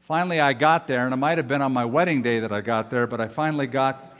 Finally, 0.00 0.40
I 0.40 0.52
got 0.52 0.88
there, 0.88 1.04
and 1.04 1.14
it 1.14 1.16
might 1.16 1.38
have 1.38 1.48
been 1.48 1.62
on 1.62 1.72
my 1.72 1.84
wedding 1.84 2.22
day 2.22 2.40
that 2.40 2.52
I 2.52 2.60
got 2.60 2.90
there, 2.90 3.06
but 3.06 3.20
I 3.20 3.28
finally 3.28 3.66
got 3.68 4.14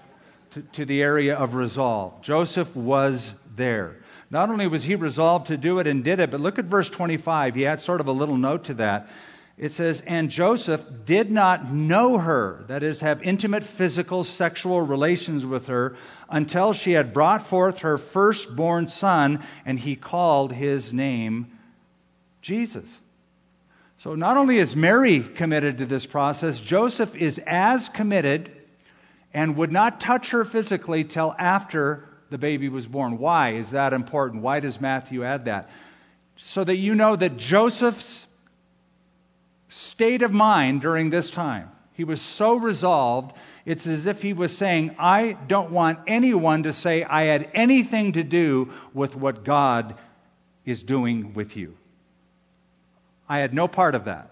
to, 0.53 0.63
to 0.63 0.85
the 0.85 1.03
area 1.03 1.37
of 1.37 1.57
resolve. 1.57 2.23
Joseph 2.23 2.75
was 2.77 3.35
there. 3.55 3.97
Not 4.31 4.49
only 4.49 4.67
was 4.67 4.85
he 4.85 4.95
resolved 4.95 5.49
to 5.49 5.57
do 5.57 5.81
it 5.81 5.87
and 5.87 6.03
did 6.03 6.21
it, 6.21 6.31
but 6.31 6.41
look 6.41 6.59
at 6.59 6.65
verse 6.65 6.89
25. 6.89 7.57
He 7.57 7.63
had 7.63 7.81
sort 7.81 8.01
of 8.01 8.07
a 8.07 8.13
little 8.13 8.37
note 8.37 8.65
to 8.65 8.75
that 8.75 9.09
it 9.57 9.71
says, 9.71 10.03
And 10.07 10.31
Joseph 10.31 10.85
did 11.05 11.31
not 11.31 11.73
know 11.73 12.19
her, 12.19 12.65
that 12.67 12.83
is, 12.83 13.01
have 13.01 13.23
intimate 13.23 13.63
physical 13.63 14.25
sexual 14.25 14.83
relations 14.83 15.47
with 15.47 15.69
her, 15.69 15.95
until 16.29 16.73
she 16.73 16.93
had 16.93 17.13
brought 17.13 17.43
forth 17.43 17.81
her 17.81 17.97
firstborn 17.97 18.89
son, 18.89 19.43
and 19.65 19.79
he 19.79 19.95
called 19.95 20.53
his 20.53 20.93
name 20.93 21.57
Jesus. 22.43 23.01
So 23.97 24.15
not 24.15 24.37
only 24.37 24.59
is 24.59 24.75
Mary 24.75 25.21
committed 25.21 25.79
to 25.79 25.87
this 25.87 26.05
process, 26.05 26.61
Joseph 26.61 27.15
is 27.15 27.39
as 27.47 27.89
committed 27.89 28.51
and 29.33 29.57
would 29.57 29.73
not 29.73 30.01
touch 30.01 30.31
her 30.31 30.45
physically 30.45 31.05
till 31.05 31.35
after 31.39 32.09
the 32.31 32.39
baby 32.39 32.69
was 32.69 32.87
born. 32.87 33.19
Why 33.19 33.51
is 33.51 33.71
that 33.71 33.93
important? 33.93 34.43
Why 34.43 34.61
does 34.61 34.81
Matthew 34.81 35.25
add 35.25 35.45
that? 35.47 35.71
So 36.37 36.65
that 36.65 36.77
you 36.77 36.95
know 36.95 37.15
that 37.17 37.37
Joseph's 37.37 38.27
state 39.75 40.23
of 40.23 40.33
mind 40.33 40.81
during 40.81 41.11
this 41.11 41.31
time. 41.31 41.71
He 41.93 42.05
was 42.05 42.21
so 42.21 42.57
resolved, 42.57 43.37
it's 43.65 43.87
as 43.87 44.07
if 44.07 44.23
he 44.23 44.33
was 44.33 44.57
saying, 44.57 44.97
I 44.99 45.37
don't 45.47 45.71
want 45.71 46.01
anyone 46.07 46.65
to 46.65 46.73
say 46.73 47.05
I 47.05 47.25
had 47.25 47.49
anything 47.55 48.13
to 48.13 48.25
do 48.25 48.73
with 48.93 49.15
what 49.15 49.45
God 49.45 49.95
is 50.65 50.83
doing 50.83 51.35
with 51.35 51.57
you. 51.57 51.77
I 53.29 53.39
had 53.39 53.55
no 53.55 53.69
part 53.69 53.95
of 53.95 54.05
that. 54.07 54.31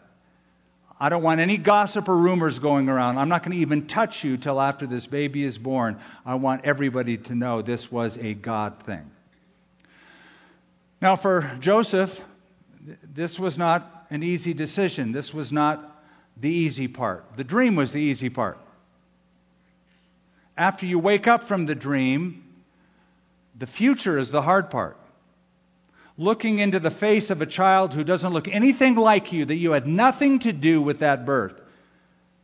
I 0.99 1.09
don't 1.09 1.23
want 1.23 1.41
any 1.41 1.57
gossip 1.57 2.09
or 2.09 2.17
rumors 2.17 2.59
going 2.59 2.89
around. 2.89 3.19
I'm 3.19 3.29
not 3.29 3.43
going 3.43 3.57
to 3.57 3.61
even 3.61 3.87
touch 3.87 4.23
you 4.23 4.37
till 4.37 4.61
after 4.61 4.87
this 4.87 5.07
baby 5.07 5.43
is 5.45 5.59
born. 5.59 5.99
I 6.25 6.37
want 6.37 6.65
everybody 6.65 7.17
to 7.17 7.35
know 7.35 7.63
this 7.63 7.91
was 7.91 8.17
a 8.19 8.35
God 8.35 8.81
thing. 8.85 9.11
Now, 11.01 11.17
for 11.17 11.51
Joseph, 11.59 12.23
this 13.03 13.39
was 13.39 13.59
not 13.59 14.02
an 14.13 14.23
easy 14.23 14.53
decision. 14.53 15.13
This 15.13 15.33
was 15.33 15.51
not 15.51 16.05
the 16.37 16.51
easy 16.51 16.87
part. 16.87 17.25
The 17.37 17.45
dream 17.45 17.77
was 17.77 17.93
the 17.93 18.01
easy 18.01 18.29
part. 18.29 18.59
After 20.55 20.85
you 20.85 20.99
wake 20.99 21.27
up 21.27 21.45
from 21.45 21.65
the 21.65 21.75
dream, 21.75 22.45
the 23.59 23.67
future 23.67 24.19
is 24.19 24.31
the 24.31 24.43
hard 24.43 24.71
part. 24.71 24.99
Looking 26.19 26.59
into 26.59 26.79
the 26.79 26.91
face 26.91 27.31
of 27.31 27.41
a 27.41 27.47
child 27.47 27.95
who 27.95 28.05
doesn't 28.05 28.35
look 28.35 28.49
anything 28.49 28.97
like 28.97 29.33
you, 29.33 29.47
that 29.47 29.57
you 29.57 29.73
had 29.73 29.87
nothing 29.87 30.39
to 30.41 30.53
do 30.53 30.83
with 30.83 30.99
that 30.99 31.25
birth, 31.25 31.59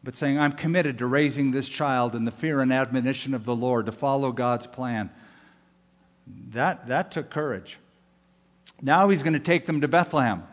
but 0.03 0.17
saying, 0.17 0.39
I'm 0.39 0.53
committed 0.53 0.97
to 0.99 1.07
raising 1.07 1.51
this 1.51 1.69
child 1.69 2.15
in 2.15 2.25
the 2.25 2.31
fear 2.31 2.61
and 2.61 2.73
admonition 2.73 3.35
of 3.35 3.45
the 3.45 3.55
Lord, 3.55 3.85
to 3.87 3.93
follow 3.93 4.33
God's 4.33 4.67
plan. 4.67 5.11
That, 6.53 6.89
that 6.89 7.11
took 7.11 7.29
courage. 7.29 7.77
Now 8.81 9.11
he's 9.11 9.23
going 9.23 9.35
to 9.35 9.39
take 9.39 9.67
them 9.67 9.83
to 9.83 9.89
Bethlehem. 9.89 10.45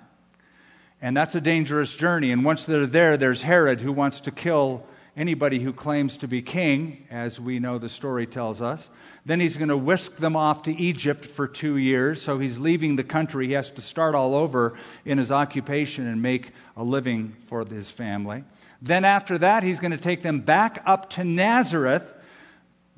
And 1.02 1.16
that's 1.16 1.36
a 1.36 1.42
dangerous 1.42 1.94
journey. 1.94 2.32
And 2.32 2.44
once 2.44 2.64
they're 2.64 2.88
there, 2.88 3.18
there's 3.18 3.42
Herod 3.42 3.82
who 3.82 3.92
wants 3.92 4.22
to 4.22 4.32
kill 4.32 4.86
anybody 5.18 5.60
who 5.60 5.72
claims 5.72 6.18
to 6.18 6.28
be 6.28 6.42
king, 6.42 7.08
as 7.10 7.40
we 7.40 7.60
know 7.60 7.78
the 7.78 7.88
story 7.88 8.28
tells 8.28 8.62
us. 8.62 8.90
Then 9.26 9.40
he's 9.40 9.56
going 9.56 9.70
to 9.70 9.78
whisk 9.78 10.18
them 10.18 10.36
off 10.36 10.64
to 10.64 10.74
Egypt 10.74 11.26
for 11.26 11.48
two 11.48 11.78
years. 11.78 12.22
So 12.22 12.40
he's 12.40 12.58
leaving 12.58 12.96
the 12.96 13.04
country. 13.04 13.48
He 13.48 13.54
has 13.54 13.70
to 13.72 13.82
start 13.82 14.16
all 14.16 14.36
over 14.36 14.74
in 15.06 15.18
his 15.18 15.32
occupation 15.32 16.08
and 16.08 16.22
make 16.22 16.52
a 16.76 16.84
living 16.84 17.36
for 17.46 17.64
his 17.66 17.90
family. 17.90 18.44
Then 18.82 19.06
after 19.06 19.38
that, 19.38 19.64
he's 19.64 19.80
going 19.80 19.92
to 19.92 19.98
take 19.98 20.22
them 20.22 20.42
back 20.42 20.82
up 20.86 21.10
to 21.12 21.24
Nazareth 21.24 22.14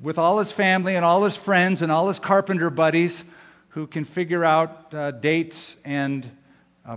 with 0.00 0.18
all 0.18 0.38
his 0.38 0.52
family 0.52 0.96
and 0.96 1.04
all 1.04 1.24
his 1.24 1.36
friends 1.36 1.82
and 1.82 1.90
all 1.90 2.08
his 2.08 2.18
carpenter 2.18 2.70
buddies 2.70 3.24
who 3.70 3.86
can 3.86 4.04
figure 4.04 4.44
out 4.44 4.92
uh, 4.94 5.10
dates 5.12 5.76
and 5.84 6.28
uh, 6.84 6.96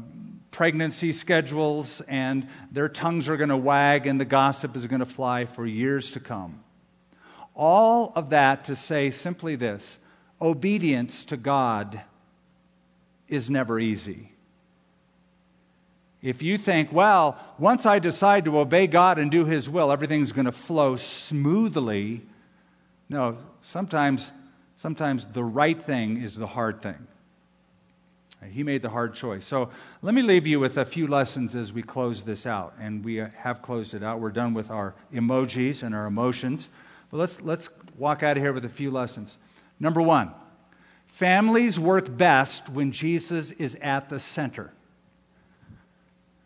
pregnancy 0.51 1.13
schedules, 1.13 2.01
and 2.07 2.47
their 2.71 2.89
tongues 2.89 3.27
are 3.27 3.37
going 3.37 3.49
to 3.49 3.57
wag 3.57 4.05
and 4.05 4.19
the 4.19 4.25
gossip 4.25 4.75
is 4.75 4.85
going 4.85 4.99
to 4.99 5.05
fly 5.05 5.45
for 5.45 5.65
years 5.65 6.11
to 6.11 6.19
come. 6.19 6.63
All 7.55 8.11
of 8.15 8.29
that 8.29 8.65
to 8.65 8.75
say 8.75 9.11
simply 9.11 9.55
this 9.55 9.97
obedience 10.41 11.23
to 11.25 11.37
God 11.37 12.01
is 13.27 13.49
never 13.49 13.79
easy. 13.79 14.31
If 16.21 16.43
you 16.43 16.57
think, 16.57 16.91
well, 16.91 17.37
once 17.57 17.85
I 17.85 17.99
decide 17.99 18.45
to 18.45 18.59
obey 18.59 18.85
God 18.87 19.17
and 19.17 19.31
do 19.31 19.45
His 19.45 19.69
will, 19.69 19.91
everything's 19.91 20.31
going 20.31 20.45
to 20.45 20.51
flow 20.51 20.95
smoothly. 20.95 22.21
No, 23.09 23.37
sometimes, 23.61 24.31
sometimes 24.75 25.25
the 25.25 25.43
right 25.43 25.81
thing 25.81 26.17
is 26.17 26.35
the 26.35 26.47
hard 26.47 26.81
thing. 26.81 27.07
He 28.49 28.63
made 28.63 28.81
the 28.81 28.89
hard 28.89 29.13
choice. 29.13 29.45
So 29.45 29.69
let 30.01 30.15
me 30.15 30.21
leave 30.21 30.47
you 30.47 30.59
with 30.59 30.77
a 30.77 30.85
few 30.85 31.07
lessons 31.07 31.55
as 31.55 31.71
we 31.71 31.83
close 31.83 32.23
this 32.23 32.47
out. 32.47 32.73
And 32.79 33.05
we 33.05 33.21
uh, 33.21 33.29
have 33.37 33.61
closed 33.61 33.93
it 33.93 34.03
out. 34.03 34.19
We're 34.19 34.31
done 34.31 34.53
with 34.53 34.71
our 34.71 34.95
emojis 35.13 35.83
and 35.83 35.93
our 35.93 36.07
emotions. 36.07 36.69
But 37.11 37.17
let's, 37.17 37.41
let's 37.41 37.69
walk 37.97 38.23
out 38.23 38.37
of 38.37 38.43
here 38.43 38.53
with 38.53 38.65
a 38.65 38.69
few 38.69 38.89
lessons. 38.89 39.37
Number 39.79 40.01
one, 40.01 40.31
families 41.05 41.79
work 41.79 42.17
best 42.17 42.69
when 42.69 42.91
Jesus 42.91 43.51
is 43.51 43.75
at 43.75 44.09
the 44.09 44.19
center. 44.19 44.73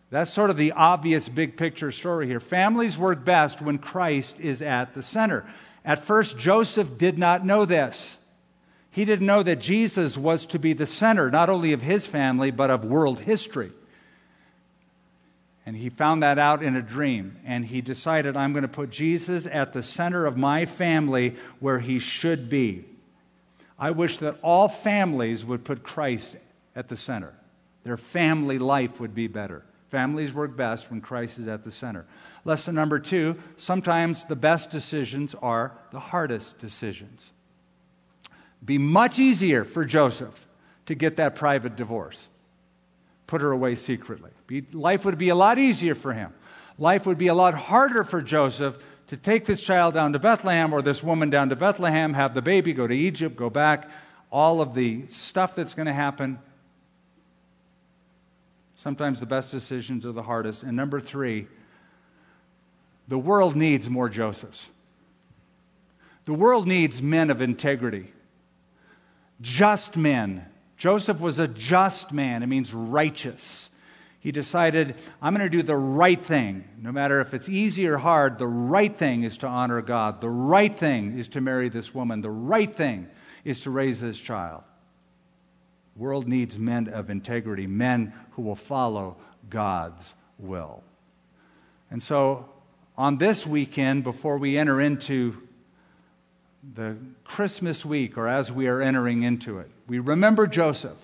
That's 0.09 0.31
sort 0.31 0.49
of 0.49 0.57
the 0.57 0.73
obvious 0.73 1.29
big 1.29 1.57
picture 1.57 1.91
story 1.91 2.27
here. 2.27 2.39
Families 2.39 2.97
work 2.97 3.25
best 3.25 3.61
when 3.61 3.77
Christ 3.77 4.39
is 4.39 4.61
at 4.61 4.93
the 4.93 5.01
center. 5.01 5.45
At 5.83 6.03
first, 6.03 6.37
Joseph 6.37 6.97
did 6.97 7.17
not 7.17 7.45
know 7.45 7.65
this. 7.65 8.17
He 8.95 9.03
didn't 9.03 9.27
know 9.27 9.43
that 9.43 9.59
Jesus 9.59 10.17
was 10.17 10.45
to 10.45 10.57
be 10.57 10.71
the 10.71 10.85
center 10.85 11.29
not 11.29 11.49
only 11.49 11.73
of 11.73 11.81
his 11.81 12.07
family, 12.07 12.49
but 12.49 12.71
of 12.71 12.85
world 12.85 13.19
history. 13.19 13.73
And 15.65 15.75
he 15.75 15.89
found 15.89 16.23
that 16.23 16.39
out 16.39 16.63
in 16.63 16.77
a 16.77 16.81
dream. 16.81 17.35
And 17.43 17.65
he 17.65 17.81
decided, 17.81 18.37
I'm 18.37 18.53
going 18.53 18.61
to 18.61 18.69
put 18.69 18.91
Jesus 18.91 19.47
at 19.47 19.73
the 19.73 19.83
center 19.83 20.25
of 20.25 20.37
my 20.37 20.65
family 20.65 21.35
where 21.59 21.79
he 21.79 21.99
should 21.99 22.47
be. 22.47 22.85
I 23.77 23.91
wish 23.91 24.19
that 24.19 24.37
all 24.41 24.69
families 24.69 25.43
would 25.43 25.65
put 25.65 25.83
Christ 25.83 26.37
at 26.73 26.87
the 26.87 26.95
center. 26.95 27.33
Their 27.83 27.97
family 27.97 28.59
life 28.59 29.01
would 29.01 29.13
be 29.13 29.27
better. 29.27 29.65
Families 29.89 30.33
work 30.33 30.55
best 30.55 30.89
when 30.89 31.01
Christ 31.01 31.37
is 31.37 31.49
at 31.49 31.65
the 31.65 31.71
center. 31.71 32.05
Lesson 32.45 32.75
number 32.75 32.99
two 32.99 33.35
sometimes 33.57 34.23
the 34.23 34.37
best 34.37 34.69
decisions 34.69 35.35
are 35.41 35.73
the 35.91 35.99
hardest 35.99 36.59
decisions. 36.59 37.33
Be 38.65 38.77
much 38.77 39.19
easier 39.19 39.63
for 39.63 39.85
Joseph 39.85 40.47
to 40.87 40.95
get 40.95 41.17
that 41.17 41.35
private 41.35 41.75
divorce, 41.75 42.27
put 43.27 43.41
her 43.41 43.51
away 43.51 43.75
secretly. 43.75 44.31
Be, 44.47 44.61
life 44.73 45.05
would 45.05 45.17
be 45.17 45.29
a 45.29 45.35
lot 45.35 45.57
easier 45.59 45.95
for 45.95 46.13
him. 46.13 46.33
Life 46.77 47.05
would 47.05 47.17
be 47.17 47.27
a 47.27 47.33
lot 47.33 47.53
harder 47.53 48.03
for 48.03 48.21
Joseph 48.21 48.77
to 49.07 49.17
take 49.17 49.45
this 49.45 49.61
child 49.61 49.93
down 49.93 50.13
to 50.13 50.19
Bethlehem 50.19 50.73
or 50.73 50.81
this 50.81 51.03
woman 51.03 51.29
down 51.29 51.49
to 51.49 51.55
Bethlehem, 51.55 52.13
have 52.13 52.33
the 52.33 52.41
baby, 52.41 52.73
go 52.73 52.87
to 52.87 52.95
Egypt, 52.95 53.35
go 53.35 53.49
back, 53.49 53.89
all 54.31 54.61
of 54.61 54.73
the 54.73 55.07
stuff 55.07 55.55
that's 55.55 55.73
going 55.73 55.85
to 55.85 55.93
happen. 55.93 56.39
Sometimes 58.75 59.19
the 59.19 59.25
best 59.25 59.51
decisions 59.51 60.05
are 60.05 60.11
the 60.11 60.23
hardest. 60.23 60.63
And 60.63 60.75
number 60.75 60.99
three, 60.99 61.47
the 63.07 63.17
world 63.17 63.55
needs 63.55 63.89
more 63.89 64.09
Josephs. 64.09 64.69
The 66.25 66.33
world 66.33 66.67
needs 66.67 67.01
men 67.01 67.29
of 67.29 67.41
integrity, 67.41 68.11
just 69.41 69.97
men. 69.97 70.45
Joseph 70.77 71.19
was 71.19 71.39
a 71.39 71.47
just 71.47 72.11
man, 72.11 72.43
it 72.43 72.47
means 72.47 72.73
righteous. 72.73 73.69
He 74.19 74.31
decided, 74.31 74.95
I'm 75.21 75.35
going 75.35 75.47
to 75.47 75.55
do 75.55 75.61
the 75.61 75.77
right 75.77 76.19
thing. 76.19 76.63
No 76.81 76.91
matter 76.91 77.21
if 77.21 77.35
it's 77.35 77.47
easy 77.47 77.87
or 77.87 77.97
hard, 77.97 78.39
the 78.39 78.47
right 78.47 78.91
thing 78.91 79.21
is 79.23 79.37
to 79.37 79.47
honor 79.47 79.83
God. 79.83 80.19
The 80.19 80.29
right 80.29 80.73
thing 80.73 81.19
is 81.19 81.27
to 81.29 81.41
marry 81.41 81.69
this 81.69 81.93
woman. 81.93 82.21
The 82.21 82.31
right 82.31 82.73
thing 82.75 83.07
is 83.43 83.61
to 83.61 83.69
raise 83.69 84.01
this 84.01 84.17
child. 84.17 84.63
The 85.95 86.01
world 86.01 86.27
needs 86.27 86.57
men 86.57 86.87
of 86.87 87.11
integrity, 87.11 87.67
men 87.67 88.13
who 88.31 88.41
will 88.41 88.55
follow 88.55 89.17
God's 89.47 90.15
will. 90.39 90.81
And 91.91 92.01
so, 92.01 92.49
on 92.97 93.17
this 93.17 93.45
weekend, 93.45 94.03
before 94.03 94.39
we 94.39 94.57
enter 94.57 94.81
into 94.81 95.44
the 96.73 96.97
Christmas 97.23 97.85
week, 97.85 98.17
or 98.17 98.27
as 98.27 98.51
we 98.51 98.67
are 98.67 98.81
entering 98.81 99.23
into 99.23 99.59
it, 99.59 99.69
we 99.87 99.99
remember 99.99 100.47
Joseph 100.47 100.97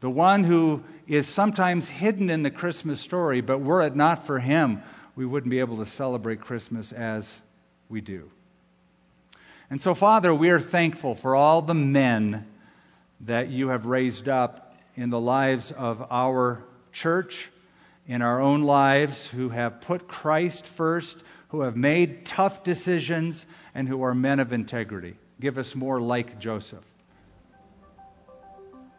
the 0.00 0.10
one 0.10 0.44
who 0.44 0.84
is 1.06 1.26
sometimes 1.26 1.88
hidden 1.88 2.28
in 2.28 2.42
the 2.42 2.50
Christmas 2.50 3.00
story, 3.00 3.40
but 3.40 3.60
were 3.60 3.80
it 3.82 3.96
not 3.96 4.24
for 4.24 4.40
him, 4.40 4.82
we 5.14 5.24
wouldn't 5.24 5.50
be 5.50 5.60
able 5.60 5.78
to 5.78 5.86
celebrate 5.86 6.40
Christmas 6.40 6.92
as 6.92 7.40
we 7.88 8.00
do. 8.00 8.30
And 9.70 9.80
so, 9.80 9.94
Father, 9.94 10.34
we 10.34 10.50
are 10.50 10.60
thankful 10.60 11.14
for 11.14 11.34
all 11.34 11.62
the 11.62 11.74
men 11.74 12.46
that 13.20 13.48
you 13.48 13.68
have 13.68 13.86
raised 13.86 14.28
up 14.28 14.76
in 14.94 15.10
the 15.10 15.20
lives 15.20 15.72
of 15.72 16.06
our 16.10 16.62
church, 16.92 17.50
in 18.06 18.22
our 18.22 18.40
own 18.40 18.62
lives, 18.62 19.26
who 19.26 19.48
have 19.48 19.80
put 19.80 20.06
Christ 20.06 20.66
first, 20.66 21.24
who 21.56 21.62
have 21.62 21.76
made 21.76 22.26
tough 22.26 22.62
decisions, 22.62 23.46
and 23.74 23.88
who 23.88 24.02
are 24.02 24.14
men 24.14 24.40
of 24.40 24.52
integrity. 24.52 25.16
Give 25.40 25.56
us 25.56 25.74
more 25.74 26.02
like 26.02 26.38
Joseph. 26.38 26.84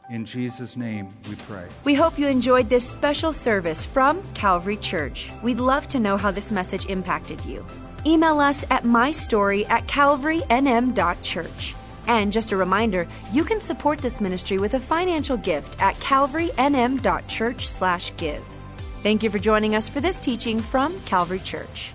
In 0.10 0.26
Jesus' 0.26 0.76
name 0.76 1.14
we 1.30 1.36
pray. 1.36 1.68
We 1.84 1.94
hope 1.94 2.18
you 2.18 2.26
enjoyed 2.28 2.68
this 2.68 2.90
special 2.90 3.32
service 3.32 3.86
from 3.86 4.24
Calvary 4.34 4.78
Church. 4.78 5.30
We'd 5.44 5.60
love 5.60 5.88
to 5.90 6.00
know 6.00 6.18
how 6.18 6.32
this 6.32 6.52
message 6.52 6.88
impacted 6.88 7.40
you. 7.46 7.64
Email 8.08 8.40
us 8.40 8.66
at 8.72 8.84
mystory 8.84 9.70
at 9.70 9.86
calvarynm.church. 9.86 11.76
And 12.08 12.32
just 12.32 12.54
a 12.54 12.58
reminder, 12.58 13.08
you 13.32 13.44
can 13.44 13.62
support 13.62 14.00
this 14.00 14.20
ministry 14.20 14.58
with 14.58 14.74
a 14.74 14.80
financial 14.80 15.38
gift 15.38 15.80
at 15.80 15.94
calvarynm.church 15.98 17.68
slash 17.68 18.16
give. 18.18 18.44
Thank 19.04 19.22
you 19.22 19.30
for 19.30 19.38
joining 19.38 19.76
us 19.76 19.90
for 19.90 20.02
this 20.02 20.18
teaching 20.18 20.60
from 20.60 21.00
Calvary 21.02 21.40
Church. 21.40 21.94